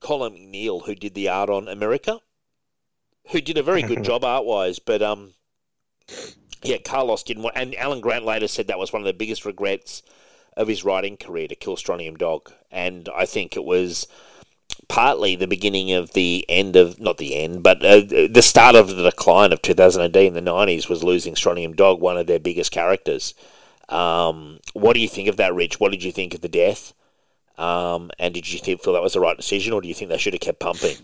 [0.00, 2.20] Colin MacNeil, who did the art on America,
[3.30, 4.78] who did a very good job art wise.
[4.78, 5.34] But um,
[6.64, 9.44] yeah, Carlos didn't want, and Alan Grant later said that was one of the biggest
[9.44, 10.02] regrets
[10.56, 14.06] of his writing career to kill Strontium Dog, and I think it was
[14.88, 18.88] partly the beginning of the end of not the end, but uh, the start of
[18.88, 22.38] the decline of 2000 AD in the 90s was losing Strontium Dog, one of their
[22.38, 23.34] biggest characters.
[23.88, 25.80] Um, what do you think of that, Rich?
[25.80, 26.94] What did you think of the death?
[27.58, 30.18] Um, and did you feel that was the right decision, or do you think they
[30.18, 30.96] should have kept pumping?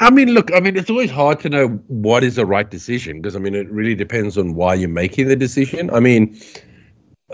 [0.00, 3.20] I mean, look, I mean, it's always hard to know what is the right decision
[3.20, 5.90] because I mean, it really depends on why you're making the decision.
[5.90, 6.40] I mean,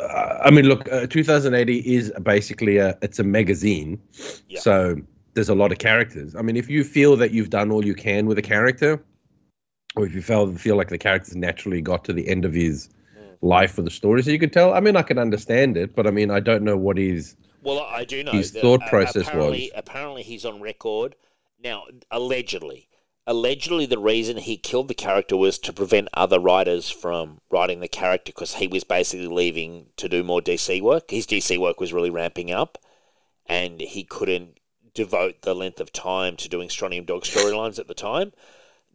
[0.01, 4.01] uh, I mean, look, uh, 2000 AD is basically a it's a magazine,
[4.49, 4.61] Yeah.
[4.61, 4.97] so
[5.35, 6.35] there's a lot of characters.
[6.35, 9.03] I mean, if you feel that you've done all you can with a character,
[9.97, 12.89] or if you feel feel like the character's naturally got to the end of his
[13.43, 16.07] life or the stories that you could tell, I mean, I can understand it, but
[16.07, 17.37] I mean, I don't know what is.
[17.63, 21.15] Well, I do know His thought process apparently, was- apparently he's on record
[21.65, 21.85] now.
[22.11, 22.89] Allegedly,
[23.27, 27.89] allegedly, the reason he killed the character was to prevent other writers from writing the
[27.89, 31.11] character because he was basically leaving to do more DC work.
[31.11, 32.79] His DC work was really ramping up,
[33.47, 34.61] and he couldn't
[34.95, 38.33] devote the length of time to doing Strontium Dog storylines at the time.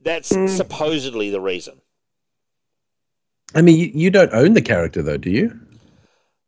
[0.02, 0.48] That's Hmm.
[0.48, 1.82] supposedly the reason.
[3.54, 5.60] I mean, you, you don't own the character though, do you?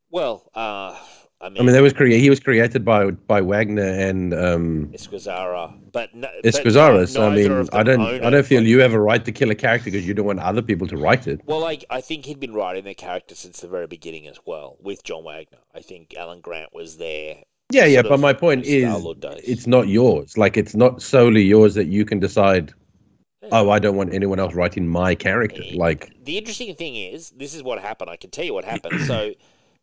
[0.09, 0.97] Well, uh,
[1.43, 4.91] I mean, I mean, that was crea- he was created by by Wagner and um,
[4.93, 7.07] Ezquerra, but no, Ezquerra.
[7.07, 9.49] So I mean, I don't I don't feel Like- you have a right to kill
[9.49, 11.41] a character because you don't want other people to write it.
[11.45, 14.77] Well, like I think he'd been writing the character since the very beginning as well
[14.81, 15.57] with John Wagner.
[15.73, 17.37] I think Alan Grant was there.
[17.71, 18.93] Yeah, yeah, but my point is,
[19.45, 20.37] it's not yours.
[20.37, 22.73] Like, it's not solely yours that you can decide.
[23.53, 25.63] Oh, I don't want anyone else writing my character.
[25.73, 28.09] Like, The interesting thing is, this is what happened.
[28.09, 28.99] I can tell you what happened.
[29.07, 29.31] so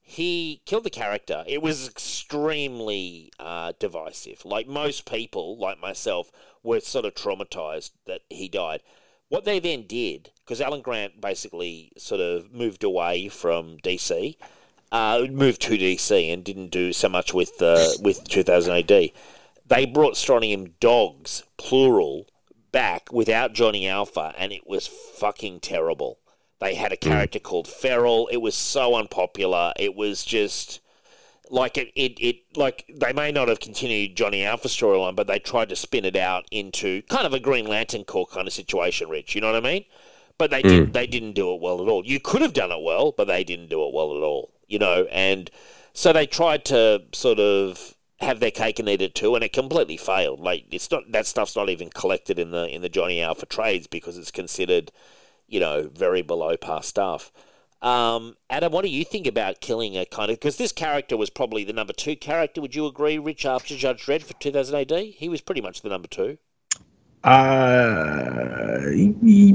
[0.09, 1.45] he killed the character.
[1.47, 4.43] It was extremely uh, divisive.
[4.43, 8.81] Like most people, like myself, were sort of traumatized that he died.
[9.29, 14.37] What they then did, because Alan Grant basically sort of moved away from DC,
[14.91, 19.11] uh, moved to DC and didn't do so much with uh, with 2000 AD.
[19.67, 22.27] They brought Strontium dogs, plural,
[22.73, 26.19] back without Johnny Alpha, and it was fucking terrible.
[26.61, 27.09] They had a hmm.
[27.09, 28.29] character called Feral.
[28.29, 29.73] It was so unpopular.
[29.77, 30.81] It was just
[31.51, 35.39] like it, it, it like they may not have continued Johnny Alpha storyline, but they
[35.39, 39.09] tried to spin it out into kind of a Green Lantern Corps kind of situation,
[39.09, 39.35] Rich.
[39.35, 39.85] You know what I mean?
[40.37, 40.93] But they didn't hmm.
[40.93, 42.05] they didn't do it well at all.
[42.05, 44.53] You could have done it well, but they didn't do it well at all.
[44.67, 45.51] You know, and
[45.93, 49.53] so they tried to sort of have their cake and eat it too, and it
[49.53, 50.41] completely failed.
[50.41, 53.87] Like it's not that stuff's not even collected in the in the Johnny Alpha trades
[53.87, 54.93] because it's considered,
[55.49, 57.33] you know, very below par stuff.
[57.83, 61.31] Um, Adam, what do you think about killing a kind of because this character was
[61.31, 62.61] probably the number two character?
[62.61, 64.91] Would you agree, Rich, after Judge Dredd for 2000 AD?
[65.17, 66.39] He was pretty much the number two.
[67.25, 68.79] uh,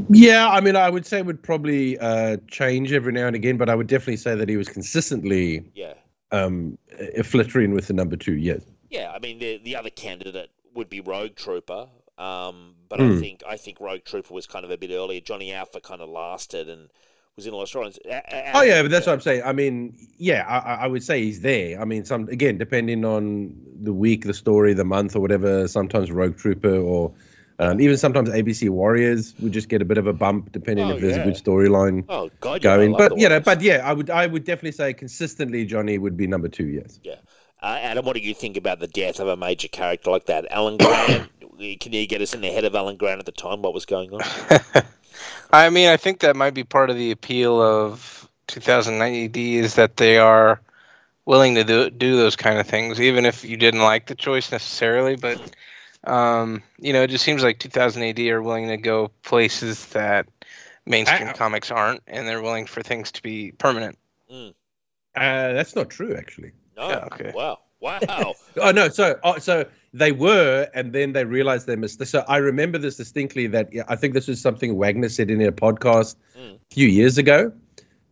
[0.09, 3.57] yeah, I mean, I would say it would probably uh, change every now and again,
[3.57, 5.93] but I would definitely say that he was consistently Yeah,
[6.31, 6.77] um,
[7.23, 8.35] flittering with the number two.
[8.35, 8.61] Yes.
[8.89, 9.11] yeah.
[9.11, 13.19] I mean, the the other candidate would be Rogue Trooper, um, but I Hmm.
[13.19, 15.19] think I think Rogue Trooper was kind of a bit earlier.
[15.21, 16.89] Johnny Alpha kind of lasted and
[17.35, 19.41] was in a lot of a- Oh yeah, but that's what I'm saying.
[19.43, 21.81] I mean, yeah, I, I- would say he's there.
[21.81, 25.67] I mean, some again, depending on the week, the story, the month, or whatever.
[25.67, 27.11] Sometimes Rogue Trooper, or
[27.57, 30.95] um, even sometimes ABC Warriors would just get a bit of a bump, depending Oh,
[30.95, 31.23] if there's yeah.
[31.23, 32.91] a good storyline Oh God, going.
[32.91, 36.15] love But you know, but yeah, I would, I would definitely say consistently Johnny would
[36.15, 36.67] be number two.
[36.67, 36.99] Yes.
[37.03, 37.15] Yeah.
[37.61, 40.45] Uh, Adam, what do you think about the death of a major character like that?
[40.51, 41.29] Alan Grant,
[41.79, 43.61] can you get us in the head of Alan Grant at the time?
[43.61, 44.21] What was going on?
[45.53, 49.75] I mean, I think that might be part of the appeal of 2000 AD is
[49.75, 50.61] that they are
[51.25, 54.51] willing to do do those kind of things, even if you didn't like the choice
[54.51, 55.15] necessarily.
[55.15, 55.39] But
[56.03, 60.27] um, you know, it just seems like 2000 AD are willing to go places that
[60.85, 63.97] mainstream I- comics aren't, and they're willing for things to be permanent.
[65.15, 66.51] Uh, that's not true, actually.
[66.75, 66.89] No.
[66.89, 67.31] Yeah, okay.
[67.35, 67.59] Wow.
[67.83, 68.35] Wow.
[68.61, 72.05] Oh no, so oh, so they were, and then they realized they missed.
[72.05, 73.47] So I remember this distinctly.
[73.47, 76.55] That yeah, I think this was something Wagner said in a podcast Mm.
[76.55, 77.51] a few years ago.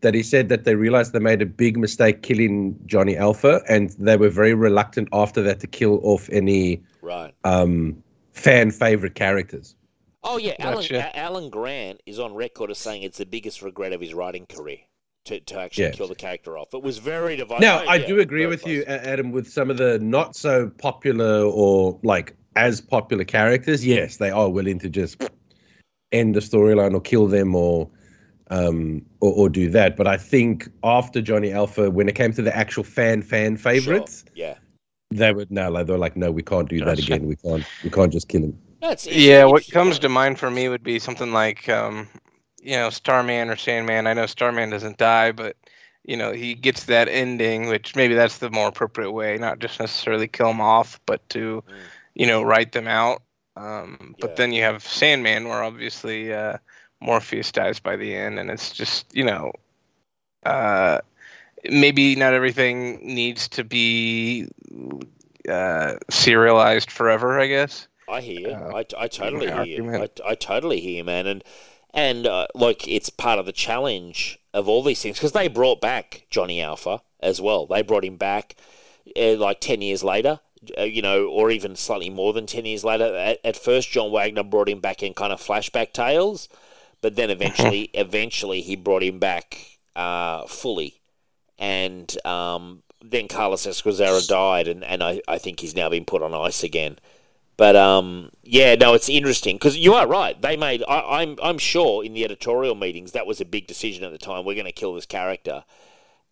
[0.01, 3.91] That he said that they realized they made a big mistake killing Johnny Alpha, and
[3.99, 7.31] they were very reluctant after that to kill off any right.
[7.43, 8.01] um,
[8.33, 9.75] fan favorite characters.
[10.23, 10.95] Oh yeah, Alan, Gotcha.
[11.07, 14.47] A- Alan Grant is on record as saying it's the biggest regret of his writing
[14.47, 14.79] career
[15.25, 15.91] to, to actually Yeah.
[15.91, 16.73] kill the character off.
[16.73, 17.61] It was very divided.
[17.61, 20.69] Now, I yeah, do agree very with you, Adam, with some of the not so
[20.69, 23.85] popular or like as popular characters.
[23.85, 25.23] Yes, they are willing to just
[26.11, 27.89] end the storyline or kill them or
[28.49, 29.95] um, or, or do that.
[29.95, 34.25] But I think after Johnny Alpha, when it came to the actual fan fan favorites,
[34.27, 34.33] Sure.
[34.35, 34.55] Yeah.
[35.11, 37.27] they would no, like, they were like, no, we can't do that again.
[37.27, 38.57] We can't, we can't just kill him.
[38.81, 42.09] That's Yeah, what comes to mind for me would be something like, um,
[42.61, 44.07] you know, Starman or Sandman.
[44.07, 45.55] I know Starman doesn't die, but
[46.03, 49.79] you know he gets that ending, which maybe that's the more appropriate way, not just
[49.79, 51.75] necessarily kill them off, but to, Mm.
[52.15, 53.21] you know, write them out.
[53.55, 54.15] Um, Yeah.
[54.19, 56.57] But then you have Sandman, where obviously uh,
[57.01, 59.51] Morpheus dies by the end, and it's just you know,
[60.45, 60.99] uh,
[61.69, 64.47] maybe not everything needs to be
[65.49, 67.39] uh, serialized forever.
[67.39, 67.87] I guess.
[68.07, 68.53] I hear you.
[68.53, 69.95] uh, I, I totally hear you.
[69.95, 70.09] I.
[70.25, 71.27] I totally hear you, man.
[71.27, 71.43] And
[71.93, 75.81] and uh, like it's part of the challenge of all these things because they brought
[75.81, 77.65] back Johnny Alpha as well.
[77.65, 78.55] They brought him back
[79.15, 80.39] uh, like ten years later,
[80.77, 83.15] uh, you know, or even slightly more than ten years later.
[83.15, 86.49] At, at first, John Wagner brought him back in kind of flashback tales,
[87.01, 91.01] but then eventually, eventually, he brought him back uh, fully,
[91.59, 96.21] and um, then Carlos Ezquerra died, and, and I, I think he's now been put
[96.21, 96.99] on ice again.
[97.57, 100.41] But um, yeah, no, it's interesting because you are right.
[100.41, 100.83] They made.
[100.87, 104.17] I, I'm I'm sure in the editorial meetings that was a big decision at the
[104.17, 104.45] time.
[104.45, 105.63] We're going to kill this character,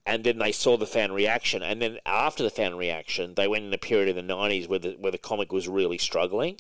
[0.06, 3.66] and then they saw the fan reaction, and then after the fan reaction, they went
[3.66, 6.58] in a period in the '90s where the where the comic was really struggling,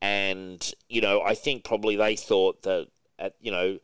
[0.00, 3.78] and you know I think probably they thought that at you know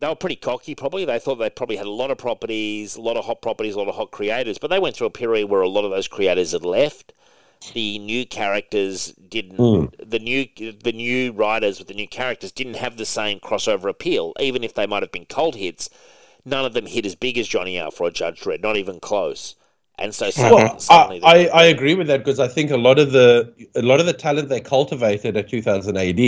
[0.00, 1.04] they were pretty cocky probably.
[1.04, 3.78] They thought they probably had a lot of properties, a lot of hot properties, a
[3.78, 6.08] lot of hot creators, but they went through a period where a lot of those
[6.08, 7.12] creators had left.
[7.70, 9.56] The new characters didn't.
[9.56, 9.86] Hmm.
[10.02, 14.32] The new the new writers with the new characters didn't have the same crossover appeal.
[14.40, 15.88] Even if they might have been cult hits,
[16.44, 18.62] none of them hit as big as Johnny Alpha or Judge Dredd.
[18.62, 19.54] Not even close.
[19.98, 22.70] And so suddenly, Well, I, suddenly I, they- I agree with that because I think
[22.70, 26.20] a lot of the a lot of the talent they cultivated at 2000 AD,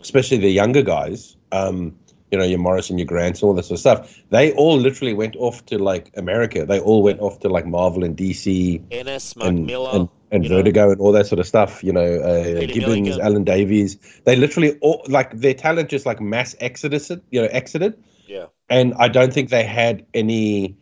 [0.00, 1.94] especially the younger guys, um,
[2.32, 5.36] you know, your Morrison, your Grants, all this sort of stuff, they all literally went
[5.36, 6.66] off to like America.
[6.66, 10.44] They all went off to like Marvel and DC Ennis, Mark and Millar, and, and
[10.44, 10.56] you know?
[10.56, 11.84] Vertigo and all that sort of stuff.
[11.84, 13.20] You know, uh, Gibbons, Milligan.
[13.20, 13.98] Alan Davies.
[14.24, 17.96] They literally all like their talent just like mass exodus, you know, exited
[18.32, 20.76] yeah, and I don't think they had any.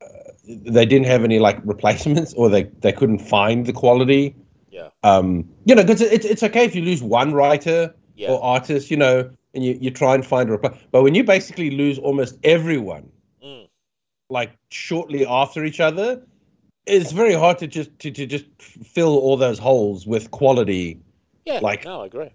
[0.00, 0.06] Uh,
[0.46, 4.36] they didn't have any like replacements, or they they couldn't find the quality.
[4.70, 8.42] yeah, Um, you know, because it's it's okay if you lose one writer yeah, or
[8.42, 10.78] artist, you know, and you, you try and find a reply.
[10.92, 13.10] But when you basically lose almost everyone,
[13.44, 13.68] Mm.
[14.28, 16.22] like shortly after each other,
[16.86, 20.98] it's very hard to just to, to just fill all those holes with quality
[21.46, 21.58] yeah.
[21.60, 22.30] like- no, I agree.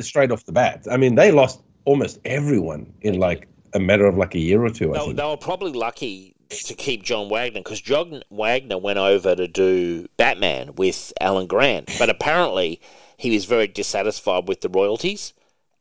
[0.00, 0.86] straight off the bat.
[0.90, 4.70] I mean, they lost almost everyone in like a matter of like a year or
[4.70, 4.92] two.
[4.92, 5.16] Think.
[5.16, 10.06] they were probably lucky to keep John Wagner because John Wagner went over to do
[10.18, 12.78] Batman with Alan Grant, but apparently
[13.16, 15.32] he was very dissatisfied with the royalties,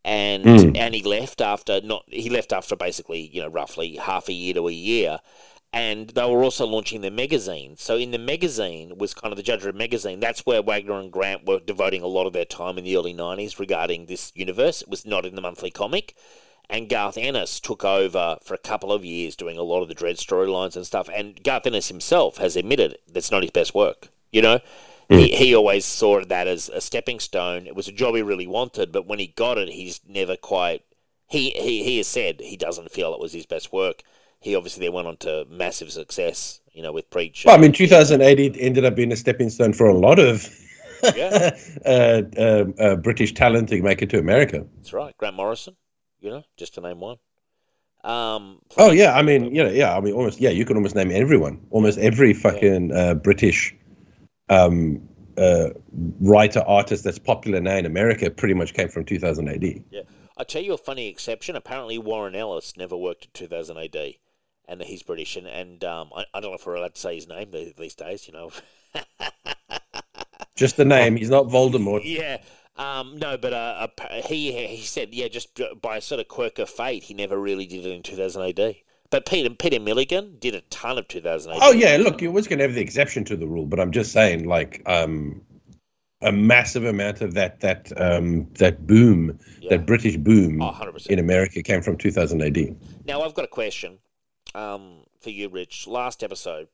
[0.04, 0.78] and Mm.
[0.78, 4.54] and he left after not he left after basically you know roughly half a year
[4.56, 5.20] to a year.
[5.74, 7.78] And they were also launching their magazine.
[7.78, 10.20] So in the magazine was kind of the Judge Dredd magazine.
[10.20, 13.14] That's where Wagner and Grant were devoting a lot of their time in the early
[13.14, 14.82] '90s regarding this universe.
[14.82, 16.14] It was not in the monthly comic
[16.70, 19.96] and Garth Ennis took over for a couple of years doing a lot of the
[19.96, 21.10] Dredd storylines and stuff.
[21.14, 24.08] And Garth Ennis himself has admitted that's not his best work.
[24.32, 24.60] You know,
[25.20, 27.68] he, he always saw that as a stepping stone.
[27.68, 30.84] It was a job he really wanted, but when he got it, he's never quite.
[31.28, 34.04] He, he, he has said he doesn't feel it was his best work.
[34.40, 37.48] He obviously then went on to massive success, you know, with Preacher.
[37.48, 40.20] Well, I mean, 2000 AD it ended up being a stepping stone for a lot
[40.20, 40.48] of
[41.16, 41.56] Yeah.
[41.86, 44.66] uh, um, uh, British talent to make it to America.
[44.78, 45.16] That's right.
[45.18, 45.76] Grant Morrison,
[46.20, 47.18] you know, just to name one.
[48.04, 50.96] Um, Oh yeah, I mean, you know, yeah, I mean, almost, yeah, you can almost
[50.96, 53.76] name everyone, almost every fucking uh, British
[54.52, 55.02] um,
[55.38, 55.70] uh,
[56.20, 59.64] writer artist that's popular now in America pretty much came from 2000 AD.
[59.90, 60.02] Yeah.
[60.38, 61.56] I'll tell you a funny exception.
[61.56, 64.14] Apparently, Warren Ellis never worked in 2000 AD,
[64.68, 65.36] and he's British.
[65.36, 67.74] And, and um, I, I don't know if we're allowed to say his name these,
[67.78, 68.52] these days, you know.
[70.56, 72.02] Just the name, he's not Voldemort.
[72.04, 72.38] yeah.
[72.78, 73.88] Um, no, but uh,
[74.26, 77.68] he he said, yeah, just by a sort of quirk of fate, he never really
[77.68, 78.76] did it in 2000 AD.
[79.12, 81.60] But Pete Peter Peter Milligan did a ton of 2000 AD.
[81.62, 83.92] Oh yeah, look, you was going to have the exception to the rule, but I'm
[83.92, 85.42] just saying, like, um,
[86.22, 89.72] a massive amount of that that um, that boom, Yeah.
[89.72, 91.08] that British boom Oh, 100%.
[91.08, 92.76] in America came from 2000 AD.
[93.06, 94.00] Now I've got a question
[94.56, 95.88] um, for you, Rich.
[95.88, 96.68] Last episode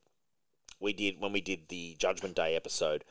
[0.79, 3.03] we did when we did the Judgment Day episode,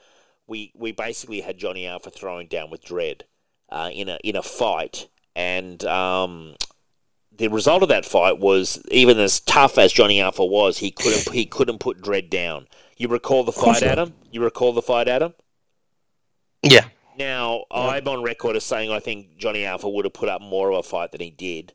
[0.47, 3.23] we we basically had Johnny Alpha throwing down with Dredd
[3.71, 6.55] uh, in a in a fight, and um,
[7.39, 11.33] the result of that fight was even as tough as Johnny Alpha was, he couldn't
[11.35, 12.67] he couldn't put Dredd down.
[12.97, 13.85] You recall the fight, not.
[13.85, 14.15] Adam?
[14.31, 15.35] You recall the fight, Adam?
[16.63, 16.87] Yeah.
[17.19, 20.71] Now, I'm on record as saying I think Johnny Alpha would have put up more
[20.71, 21.73] of a fight than he did.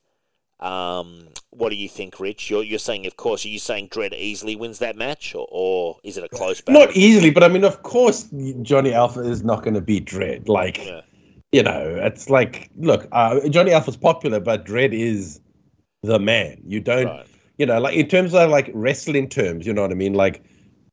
[0.59, 2.49] Um, what do you think, Rich?
[2.49, 5.97] You're, you're saying, of course, are you saying Dredd easily wins that match, or, or
[6.03, 6.85] is it a close battle?
[6.85, 8.29] Not easily, but I mean, of course,
[8.61, 10.47] Johnny Alpha is not going to beat Dredd.
[10.47, 11.01] Like, Yeah.
[11.51, 15.40] you know, it's like, look, uh, Johnny Alpha's popular, but Dredd is
[16.03, 16.61] the man.
[16.65, 17.27] You don't, Right.
[17.57, 20.13] you know, like in terms of like wrestling terms, you know what I mean?
[20.13, 20.43] Like,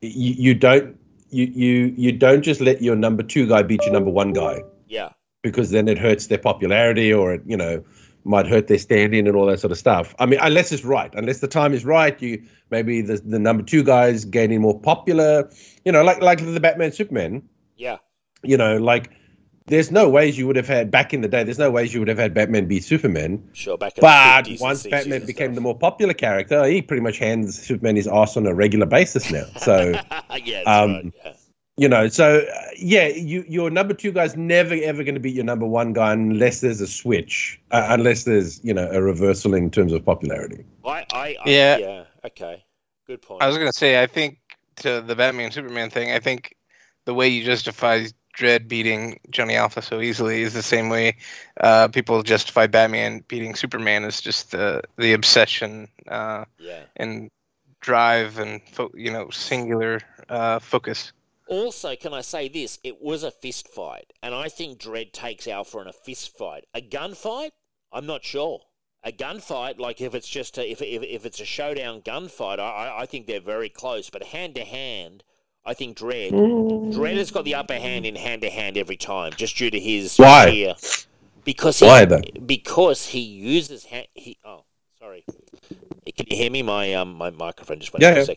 [0.01, 0.97] you, you don't,
[1.31, 4.63] you, you, you don't just let your number two guy beat your number one guy
[4.87, 5.11] Yeah.
[5.43, 7.83] because then it hurts their popularity or it, you know,
[8.25, 10.15] might hurt their standing and all that sort of stuff.
[10.19, 13.63] I mean, unless it's right, unless the time is right, you maybe the the number
[13.63, 15.49] two guys gaining more popular,
[15.85, 17.43] you know, like like the Batman Superman,
[17.77, 17.97] Yeah.
[18.43, 19.11] you know, like
[19.69, 21.45] there's no ways you would have had back in the day.
[21.45, 23.49] There's no ways you would have had Batman beat Superman.
[23.53, 23.79] Sure.
[23.79, 25.55] Back in But the 50s and once Batman became stuff.
[25.55, 29.31] the more popular character, he pretty much hands Superman his ass on a regular basis
[29.31, 29.45] now.
[29.59, 29.93] So.
[30.45, 31.13] yeah, Um, right.
[31.25, 31.33] Yeah.
[31.77, 35.35] you know so uh, yeah you your number two guy's never ever going to beat
[35.35, 39.55] your number one guy unless there's a switch uh, unless there's you know a reversal
[39.55, 41.77] in terms of popularity I, I, I, Yeah.
[41.79, 42.05] yeah.
[42.25, 42.65] Okay.
[43.07, 43.43] Good point.
[43.43, 44.39] I was gonna say, I think
[44.77, 46.57] to the Batman Superman thing, I think
[47.05, 48.07] the way you justify
[48.39, 51.17] Dredd beating Johnny Alpha so easily is the same way
[51.61, 56.83] uh, people justify Batman beating Superman is just the the obsession uh, yeah.
[56.97, 57.31] and
[57.81, 61.13] drive and fo- you know singular uh, focus.
[61.49, 62.79] Also, can I say this?
[62.85, 66.67] It was a fist fight, and I think Dredd takes Alpha in a fist fight.
[66.75, 67.51] A gunfight?
[67.91, 68.61] I'm not sure.
[69.03, 72.99] A gunfight, like if it's just a, if, if if it's a showdown gunfight, I-
[73.01, 74.11] I think they're very close.
[74.11, 75.25] But hand to hand,
[75.69, 76.33] I think Dredd
[76.95, 79.79] Dredd has got the upper hand in hand to hand every time, just due to
[79.79, 80.75] his Why?
[81.45, 82.21] because he, Why, though?
[82.47, 84.65] because he uses ha- he oh
[84.99, 85.25] sorry
[86.17, 88.37] can you hear me my um my microphone just went Yeah, for a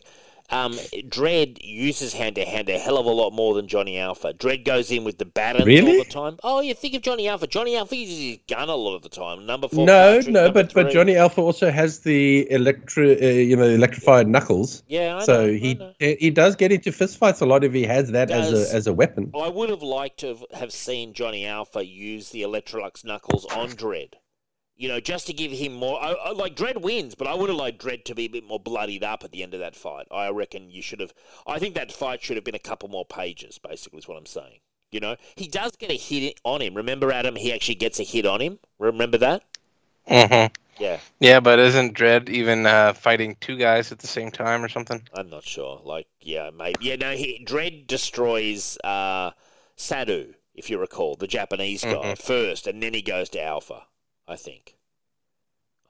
[0.52, 0.72] Um,
[1.08, 4.32] Dredd uses hand to hand a hell of a lot more than Johnny Alpha.
[4.34, 5.96] Dredd goes in with the batons Really?
[5.98, 6.36] all the time.
[6.44, 7.46] Oh, you think of Johnny Alpha?
[7.46, 9.46] Johnny Alpha uses his gun a lot of the time.
[9.46, 9.86] Number four.
[9.86, 14.82] no no but but johnny alpha also has the electri- uh, you know electrified knuckles
[14.88, 15.92] Yeah, I so know, he know.
[15.98, 18.92] he does get into fistfights a lot if he has that as a as a
[18.92, 23.44] weapon I would have liked to have, have seen Johnny Alpha use the Electrolux knuckles
[23.46, 24.14] on Dredd.
[24.76, 26.02] You know, just to give him more.
[26.02, 28.44] I, I, like Dredd wins, but I would have liked Dredd to be a bit
[28.44, 30.06] more bloodied up at the end of that fight.
[30.10, 31.12] I reckon you should have.
[31.46, 33.58] I think that fight should have been a couple more pages.
[33.58, 34.60] Basically, is what I'm saying.
[34.90, 36.74] You know, he does get a hit on him.
[36.74, 37.36] Remember, Adam?
[37.36, 38.58] He actually gets a hit on him.
[38.78, 39.44] Remember that?
[40.08, 40.52] Mm-hmm.
[40.78, 44.70] Yeah, Yeah, but isn't Dredd even uh, fighting two guys at the same time or
[44.70, 45.02] something?
[45.14, 45.80] I'm not sure.
[45.84, 46.76] Like, yeah, maybe.
[46.80, 47.12] Yeah, no.
[47.12, 49.32] He, Dredd destroys uh,
[49.76, 52.18] Sadu, if you recall, the Japanese guy Mhm.
[52.18, 53.82] first, and then he goes to Alpha.
[54.28, 54.76] I think.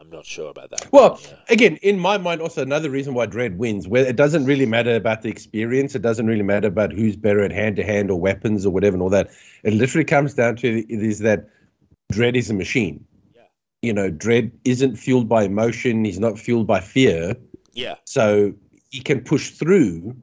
[0.00, 0.90] I'm not sure about that.
[0.90, 1.36] Well, Yeah.
[1.48, 4.96] again, in my mind, also another reason why Dredd wins, where it doesn't really matter
[4.96, 8.18] about the experience, it doesn't really matter about who's better at hand to hand or
[8.18, 9.30] weapons or whatever and all that.
[9.62, 11.48] It literally comes down to it is that
[12.12, 13.04] Dredd is a machine.
[13.34, 13.42] Yeah.
[13.82, 16.04] You know, Dredd isn't fueled by emotion.
[16.04, 17.36] He's not fueled by fear.
[17.74, 18.54] yeah, So
[18.90, 20.16] he can push through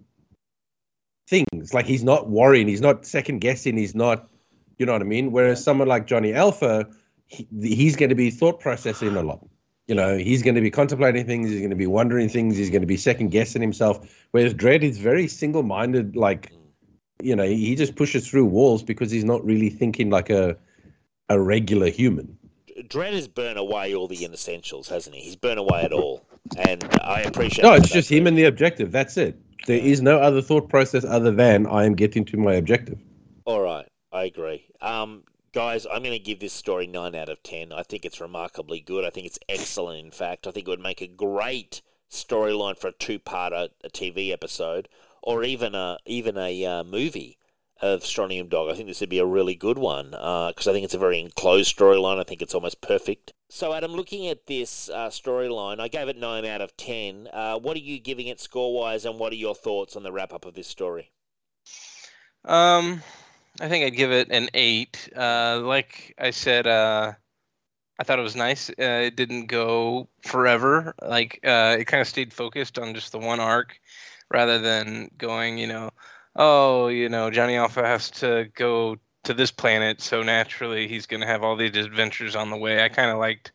[1.30, 1.74] things.
[1.74, 2.68] Like he's not worrying.
[2.68, 3.78] He's not second guessing.
[3.78, 4.28] He's not,
[4.78, 5.32] you know what I mean?
[5.32, 6.88] Whereas someone like Johnny Alpha,
[7.30, 9.48] he, he's going to be thought processing a lot.
[9.88, 11.50] You know, he's going to be contemplating things.
[11.50, 12.58] He's going to be wondering things.
[12.58, 14.08] He's going to be second guessing himself.
[14.32, 16.16] Whereas Dredd is very single minded.
[16.16, 16.52] Like,
[17.24, 20.58] you know, he just pushes through walls because he's not really thinking like a
[21.30, 22.38] a regular human.
[22.84, 25.22] Dredd has burnt away all the inessentials, hasn't he?
[25.22, 26.26] He's burnt away it all,
[26.58, 27.64] and I appreciate.
[27.64, 28.92] No, it's just him and the objective.
[28.92, 29.40] That's it.
[29.68, 32.98] There is no other thought process other than I am getting to my objective.
[33.46, 34.66] All right, I agree.
[34.82, 37.72] Um, guys, I'm going to give this story nine out of ten.
[37.72, 39.06] I think it's remarkably good.
[39.06, 40.06] I think it's excellent.
[40.06, 44.32] In fact, I think it would make a great storyline for a two-part a, TV
[44.32, 44.90] episode,
[45.22, 47.38] or even a even a uh, movie
[47.82, 48.70] of Strontium Dog.
[48.70, 51.20] I think this would be a really good one because I think it's a very
[51.20, 52.20] enclosed storyline.
[52.20, 53.34] I think it's almost perfect.
[53.50, 57.28] So, Adam, looking at this uh, storyline, I gave it nine out of ten.
[57.34, 60.46] Uh, what are you giving it score-wise, and what are your thoughts on the wrap-up
[60.46, 61.12] of this story?
[62.46, 63.02] Um,
[63.60, 65.10] I think I'd give it an eight.
[65.16, 67.14] Uh, like I said, uh,
[68.00, 68.70] I thought it was nice.
[68.70, 70.94] Uh, it didn't go forever.
[71.02, 73.80] Like uh, it kind of stayed focused on just the one arc,
[74.32, 75.92] rather than going, you know,
[76.36, 81.22] oh, you know, Johnny Alpha has to go to this planet, so naturally he's going
[81.22, 82.84] to have all these adventures on the way.
[82.84, 83.52] I kind of liked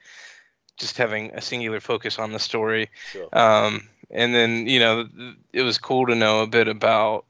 [0.77, 2.91] just having a singular focus on the story.
[3.13, 3.29] Sure.
[3.33, 5.09] Um, and then you know
[5.53, 7.25] it was cool to know a bit about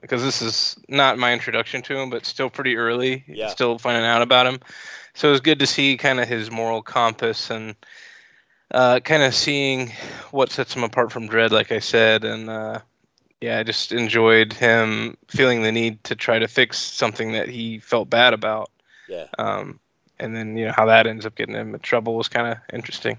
[0.00, 3.24] because this is not my introduction to him, but still pretty early.
[3.26, 3.48] Yeah.
[3.48, 4.60] Still finding out about him,
[5.14, 7.74] so it was good to see kind of his moral compass and
[8.70, 9.92] uh, kind of seeing
[10.30, 12.80] what sets him apart from Dredd, like I said, and uh,
[13.40, 17.78] yeah, I just enjoyed him feeling the need to try to fix something that he
[17.78, 18.70] felt bad about.
[19.08, 19.26] Yeah.
[19.38, 19.80] Um,
[20.18, 22.58] and then you know how that ends up getting him in trouble was kind of
[22.72, 23.18] interesting.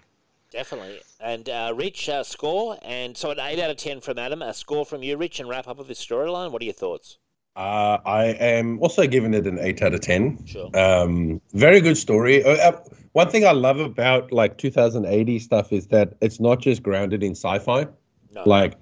[0.51, 0.99] Definitely.
[1.19, 4.53] And uh, Rich, uh, score, and so an 8 out of 10 from Adam, a
[4.53, 6.51] score from you, Rich, and wrap up of this storyline.
[6.51, 7.17] What are your thoughts?
[7.55, 10.45] Uh, I am also giving it an eight out of ten.
[10.45, 10.69] Sure.
[10.73, 12.41] Um, very good story.
[12.45, 16.61] Uh, uh, one thing I love about like 2000 AD stuff is that it's not
[16.61, 17.87] just grounded in sci-fi.
[18.33, 18.43] No.
[18.45, 18.75] Like,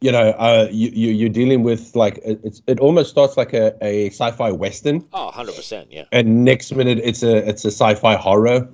[0.00, 3.52] you know, uh, you, you you're dealing with like it- it's it almost starts like
[3.52, 6.04] a, a sci-fi western, Oh, 100%, yeah.
[6.12, 8.68] and next minute it's a it's a sci-fi horror,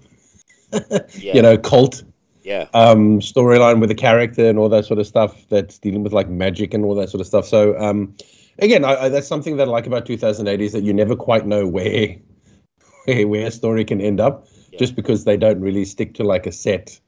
[1.18, 1.34] Yeah.
[1.34, 2.02] you know, cult
[2.42, 2.68] Yeah.
[2.74, 6.28] um storyline with a character and all that sort of stuff that's dealing with like
[6.28, 7.46] magic and all that sort of stuff.
[7.46, 8.14] So um
[8.58, 11.16] again, I, I, that's something that I like about 2000 AD is that you never
[11.16, 12.16] quite know where
[13.06, 14.78] where, where a story can end up Yeah.
[14.78, 16.98] just because they don't really stick to like a set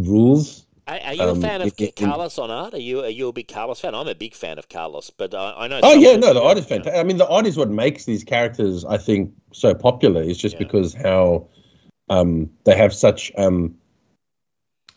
[0.00, 0.66] rules.
[0.88, 2.74] Are, are you a Um, fan of in- Carlos on art?
[2.74, 3.94] Are you are you a big Carlos fan?
[3.94, 5.80] I'm a big fan of Carlos, but I, I know.
[5.82, 6.98] Oh yeah, no, the art is fantastic.
[6.98, 10.22] I mean, the art is what makes these characters, I think, so popular.
[10.22, 10.60] Is just Yeah.
[10.66, 11.46] because how
[12.10, 13.74] um, they have such um,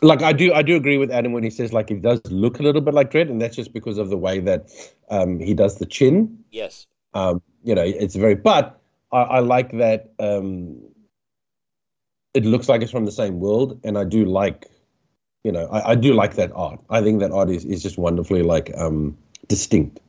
[0.02, 2.60] like I do, I do agree with Adam when he says like he does look
[2.60, 4.70] a little bit like Dredd, and that's just because of the way that
[5.08, 6.44] um, he does the chin.
[6.50, 6.86] Yes.
[7.14, 8.34] Um, you know, it's very.
[8.34, 8.78] But
[9.12, 10.82] I, I like that um,
[12.34, 14.66] it looks like it's from the same world, and I do like,
[15.44, 16.80] you know, I, I do like that art.
[16.90, 19.16] I think that art is, is just wonderfully like um,
[19.48, 20.00] distinct.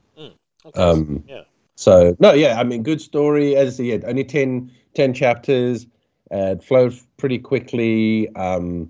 [0.65, 0.81] Okay.
[0.81, 1.43] Um, yeah.
[1.75, 3.55] So no, yeah, I mean, good story.
[3.55, 5.85] As I said, only 10, 10 chapters.
[6.35, 8.89] Uh, it flowed pretty quickly, um,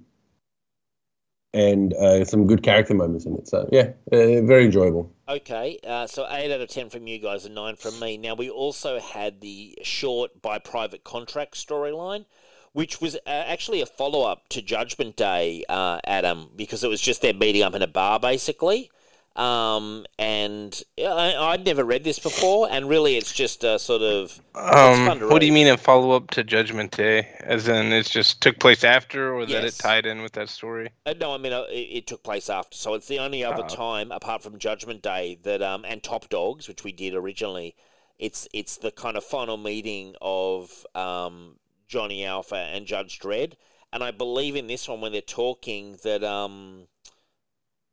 [1.53, 3.47] and uh, some good character moments in it.
[3.47, 5.13] So yeah, uh, very enjoyable.
[5.29, 8.17] Okay, uh, so eight out of ten from you guys and nine from me.
[8.17, 12.25] Now we also had the short by private contract storyline,
[12.73, 16.99] which was uh, actually a follow up to Judgment Day, uh, Adam, because it was
[16.99, 18.89] just them meeting up in a bar basically.
[19.35, 24.41] Um, and I, I'd never read this before, and really it's just a sort of
[24.55, 27.35] Um, what do you mean a follow up to Judgment Day?
[27.41, 30.89] As in, it just took place after, or that it tied in with that story?
[31.05, 33.63] Uh, no, I mean uh, it, it took place after, so it's the only other
[33.63, 33.63] Oh.
[33.63, 37.75] time apart from Judgment Day that um and Top Dogs, which we did originally.
[38.19, 43.53] It's it's the kind of final meeting of um Johnny Alpha and Judge Dredd,
[43.93, 46.87] and I believe in this one when they're talking that um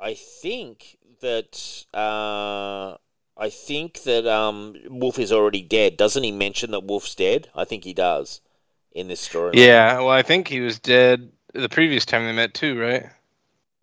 [0.00, 2.96] I think that uh
[3.36, 5.96] I think that um Wulf is already dead.
[5.96, 7.48] Doesn't he mention that Wulf's dead?
[7.54, 8.40] I think he does
[8.92, 9.58] in this story.
[9.58, 13.06] Yeah, well, I think he was dead the previous time they met too, right?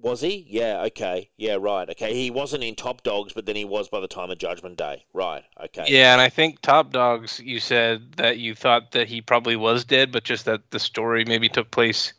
[0.02, 0.46] Was he?
[0.48, 1.30] Yeah, okay.
[1.36, 1.90] Yeah, right.
[1.90, 2.14] Okay.
[2.14, 5.06] He wasn't in Top Dogs, but then he was by the time of Judgment Day.
[5.14, 5.44] Right.
[5.62, 5.86] Okay.
[5.90, 9.84] Yeah, and I think Top Dogs, you said that you thought that he probably was
[9.84, 12.14] dead, but just that the story maybe took place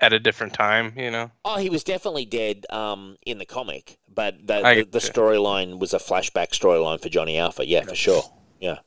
[0.00, 1.30] at a different time, you know?
[1.44, 5.78] Oh, he was definitely dead um, in the comic, but the, I the, the storyline
[5.78, 7.66] was a flashback storyline for Johnny Alpha.
[7.66, 8.22] Yeah, for sure.
[8.60, 8.78] Yeah.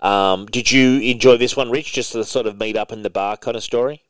[0.00, 1.92] Um, did you enjoy this one, Rich?
[1.92, 4.02] Just the sort of meet up in the bar kind of story?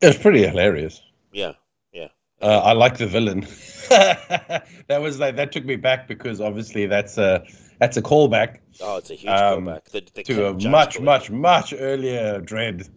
[0.00, 1.00] It was pretty hilarious.
[1.32, 1.52] Yeah.
[1.92, 2.08] Yeah.
[2.40, 3.46] Uh, I like the villain.
[3.88, 7.44] that was like that took me back because obviously that's a
[7.78, 9.84] that's a callback Oh, it's a huge Um, callback.
[9.90, 11.04] The, the to a Judge much Bullet.
[11.04, 12.88] much much earlier Dredd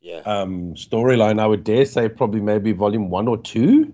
[0.00, 0.18] Yeah.
[0.24, 1.40] um, storyline.
[1.40, 3.92] I would dare say probably maybe volume one or two.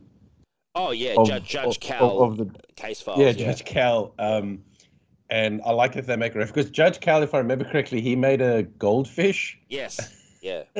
[0.75, 1.15] Oh, yeah.
[1.17, 2.23] of- Judge, Judge of- Cal.
[2.23, 3.19] of the case files.
[3.19, 4.15] yeah, Judge Cal.
[4.19, 4.63] Um,
[5.29, 8.01] and I like that they make a reference because Judge Cal, if I remember correctly,
[8.01, 10.13] he made a goldfish, Yes.
[10.43, 10.63] Yeah.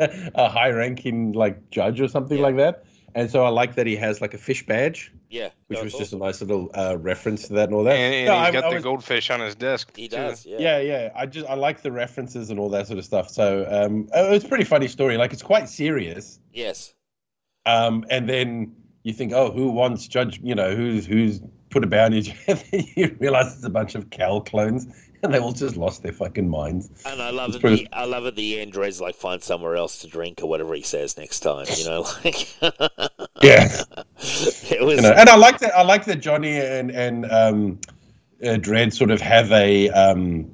[0.00, 2.42] a high-ranking like judge or something Yeah.
[2.42, 2.84] like that.
[3.14, 5.50] And so I like that he has like a fish badge, Yeah.
[5.66, 7.96] which was it's just a nice little uh, reference to that and all that.
[7.96, 9.96] And, and No, he's I- got I the was- goldfish on his desk.
[9.96, 10.16] He too.
[10.16, 10.46] does.
[10.46, 10.58] Yeah.
[10.58, 11.08] yeah, yeah.
[11.16, 13.28] I just I like the references and all that sort of stuff.
[13.30, 15.16] So um, it was a pretty funny story.
[15.16, 16.38] Like it's quite serious.
[16.52, 16.94] Yes.
[17.66, 20.40] Um, and then you think, oh, who wants Judge?
[20.42, 21.40] You know, who's who's
[21.70, 22.34] put a bounty?
[22.48, 24.86] And then you realize it's a bunch of Cal clones,
[25.22, 26.90] and they all just lost their fucking minds.
[27.06, 28.72] And I love It's at pretty- the I love at the end.
[28.72, 31.66] Dredd's like find somewhere else to drink or whatever he says next time.
[31.76, 32.48] You know, like
[33.42, 33.68] Yeah,
[34.18, 34.96] it was.
[34.96, 35.74] you know, and I like that.
[35.74, 37.78] I like that Johnny and and um,
[38.42, 40.50] uh, Dredd sort of have a um,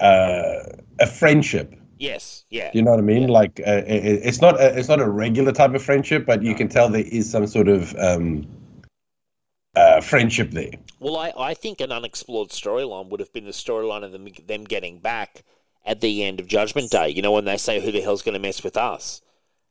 [0.00, 0.60] uh,
[1.00, 1.74] a friendship.
[1.98, 3.22] yes, yeah, You know what I mean?
[3.24, 3.28] Yeah.
[3.28, 6.54] Like uh, it, it's not a, it's not a regular type of friendship, but you
[6.54, 8.46] can tell there is some sort of um,
[9.74, 10.72] uh, friendship there.
[11.00, 14.64] Well, I, I think an unexplored storyline would have been the storyline of them them
[14.64, 15.44] getting back
[15.84, 17.08] at the end of Judgment Day.
[17.08, 19.20] You know, when they say, "Who the hell's going to mess with us?"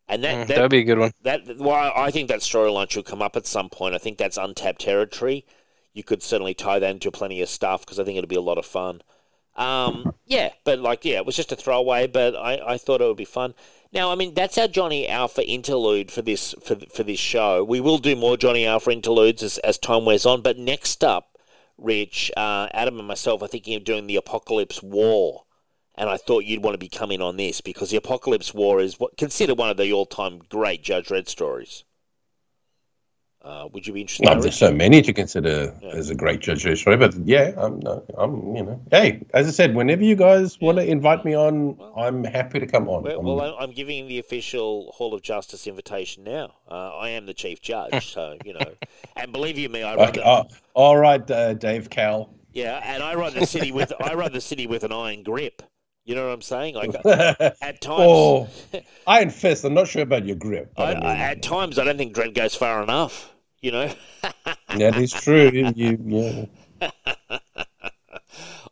[0.07, 1.11] And that, Mm, that that'd be a good one.
[1.23, 3.95] that well, I I think that storyline should come up at some point.
[3.95, 5.45] I think that's untapped territory.
[5.93, 8.41] You could certainly tie that into plenty of stuff because I think it'd be a
[8.41, 9.01] lot of fun.
[9.55, 13.05] Um, yeah, but like, yeah, it was just a throwaway, but I, I thought it
[13.07, 13.53] would be fun.
[13.93, 17.63] Now, I mean, that's our Johnny Alpha interlude for this for for this show.
[17.63, 20.41] We will do more Johnny Alpha interludes as as time wears on.
[20.41, 21.37] But next up,
[21.77, 25.43] Rich, uh, Adam, and myself are thinking of doing the Apocalypse War
[25.95, 28.99] and I thought you'd want to be coming on this because the Apocalypse War is
[28.99, 31.83] what considered one of the all-time great Judge Dredd stories.
[33.43, 34.27] Uh, would you be interested?
[34.27, 35.89] Well, there's so many to consider yeah.
[35.89, 37.81] as a great Judge story, but yeah, I'm,
[38.15, 40.67] I'm, you know, hey, as I said, whenever you guys yeah.
[40.67, 43.01] want to invite me on, well, I'm happy to come on.
[43.01, 46.53] Well, I'm, well, I'm giving the official Hall of Justice invitation now.
[46.69, 48.73] Uh, I am the chief judge, so you know,
[49.15, 50.09] and believe you me, I run.
[50.09, 50.43] Okay, the, uh,
[50.75, 52.29] all right, uh, Dave Cal.
[52.53, 55.63] Yeah, and I run the city with I run the city with an iron grip.
[56.03, 56.75] You know what I'm saying?
[56.75, 58.49] Like at times, oh,
[59.05, 59.63] iron fist.
[59.63, 60.73] I'm not sure about your grip.
[60.77, 63.31] I, I mean, at times, I don't think Dredd goes far enough.
[63.61, 63.93] You know.
[64.77, 65.51] that is true.
[65.53, 66.47] You,
[66.81, 66.89] yeah.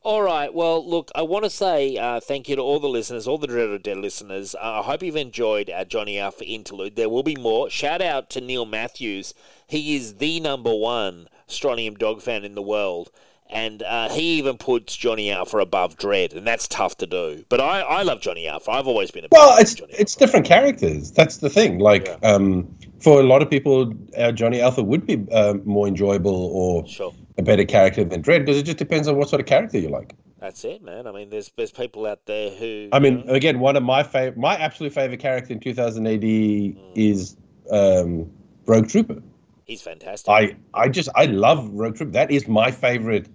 [0.02, 0.52] All right.
[0.52, 3.46] Well, look, I want to say uh, thank you to all the listeners, all the
[3.46, 4.56] Dread or Dead listeners.
[4.56, 6.96] Uh, I hope you've enjoyed our Johnny Alpha interlude.
[6.96, 7.70] There will be more.
[7.70, 9.36] Shout out to Neil Matthews.
[9.68, 13.12] He is the number one Strontium dog fan in the world
[13.50, 17.44] and uh, he even puts Johnny Alpha above Dredd, and that's tough to do.
[17.50, 18.72] But I, I love Johnny Alpha.
[18.72, 19.58] I've always been a well.
[19.60, 21.12] It's it's different characters.
[21.12, 21.80] That's the thing.
[21.80, 22.30] Like yeah.
[22.30, 22.68] um,
[23.00, 27.14] for a lot of people, uh, Johnny Alpha would be uh, more enjoyable or sure.
[27.38, 29.90] a better character than Dredd because it just depends on what sort of character you
[29.90, 30.14] like.
[30.40, 31.08] That's it, man.
[31.08, 32.90] I mean, there's there's people out there who.
[32.92, 36.22] I mean, know, again, one of my favorite, my absolute favorite character in 2000 AD
[36.22, 36.78] mm.
[36.96, 37.36] is
[37.72, 38.30] um,
[38.66, 39.22] Rogue Trooper.
[39.66, 40.30] He's fantastic.
[40.30, 42.12] I I just I love Rogue Trooper.
[42.14, 43.28] That is my favorite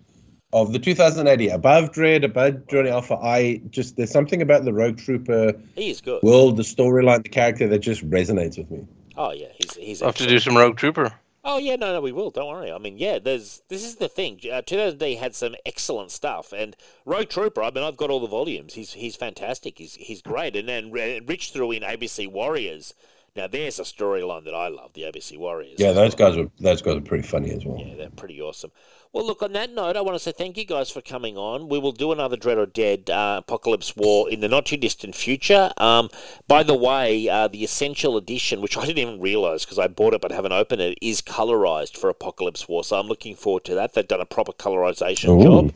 [0.55, 3.16] of the 2000 AD above Dredd above Johnny Alpha.
[3.16, 6.22] I just there's something about the Rogue Trooper he is good.
[6.22, 8.86] world, the storyline, the character that just resonates with me.
[9.16, 10.02] Oh yeah, he's he's.
[10.02, 11.12] I'll have to do some Rogue Trooper.
[11.46, 12.30] Oh yeah, no, no, we will.
[12.30, 12.72] Don't worry.
[12.72, 14.40] I mean, yeah, there's this is the thing.
[14.50, 16.74] Uh, 2000 had some excellent stuff, and
[17.05, 17.62] Rogue Trooper.
[17.62, 18.74] I mean, I've got all the volumes.
[18.74, 19.76] He's he's fantastic.
[19.76, 20.57] He's he's great.
[20.57, 22.94] And then Rich threw in ABC Warriors.
[23.37, 25.74] Now there's a storyline that I love, the ABC Warriors.
[25.78, 27.82] Yeah, those guys are those guys are pretty funny as well.
[27.85, 28.70] Yeah, they're pretty awesome.
[29.12, 31.68] Well, look, on that note, I want to say thank you guys for coming on.
[31.68, 35.16] We will do another Dread or Dead uh, Apocalypse War in the not too distant
[35.16, 35.72] future.
[35.78, 36.11] Um,
[36.47, 40.14] by the way, uh, the Essential Edition, which I didn't even realize because I bought
[40.14, 42.85] it but haven't opened it, is colorized for Apocalypse War.
[42.85, 43.95] So I'm looking forward to that.
[43.95, 45.43] They've done a proper colorization Ooh.
[45.43, 45.74] job.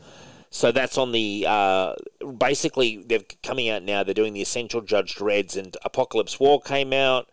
[0.49, 1.95] So that's on the uh,
[2.37, 4.03] basically they're coming out now.
[4.03, 7.29] They're doing the Essential Judge Dredds and Apocalypse War came out.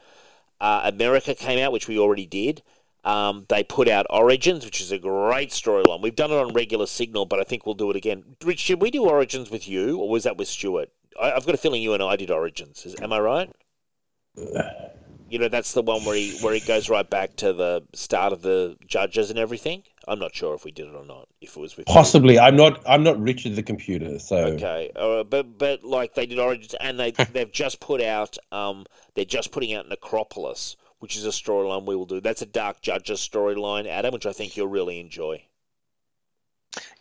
[0.61, 2.63] Uh, America came out, which we already did.
[3.05, 6.03] Um, they put out Origins, which is a great storyline.
[6.03, 8.37] We've done it on regular Signal, but I think we'll do it again.
[8.45, 10.91] Rich, should we do Origins with you, or was that with Stuart?
[11.21, 12.85] I, have got a feeling you and I did Origins.
[12.85, 13.51] Is, am I right?
[15.29, 18.33] You know, that's the one where he where he goes right back to the start
[18.33, 19.83] of the judges and everything.
[20.09, 21.29] I'm not sure if we did it or not.
[21.41, 22.41] If it was with possibly, you.
[22.41, 22.83] I'm not.
[22.87, 24.19] I'm not Richard the computer.
[24.19, 28.37] So okay, uh, but but like they did Origins, and they they've just put out.
[28.53, 32.21] Um, they're just putting out Necropolis which is a storyline we will do.
[32.21, 35.43] That's a Dark Judges storyline, Adam, which I think you'll really enjoy.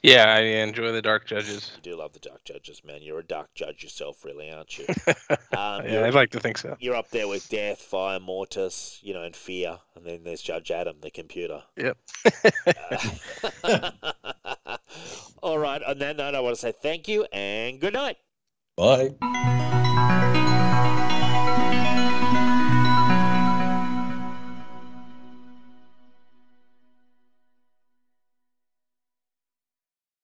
[0.02, 1.72] Yeah, I enjoy the Dark Judges.
[1.78, 3.02] You do love the Dark Judges, man.
[3.02, 4.86] You're a Dark Judge yourself, really, aren't you?
[5.56, 6.76] Um, yeah, I'd like to think so.
[6.80, 10.70] You're up there with Death, Fire, Mortis, you know, and Fear, and then there's Judge
[10.70, 11.64] Adam, the computer.
[11.78, 11.98] Yep.
[13.64, 13.88] uh,
[15.44, 15.82] all right.
[15.82, 18.18] On that note, I want to say thank you and good night.
[18.76, 19.16] Bye.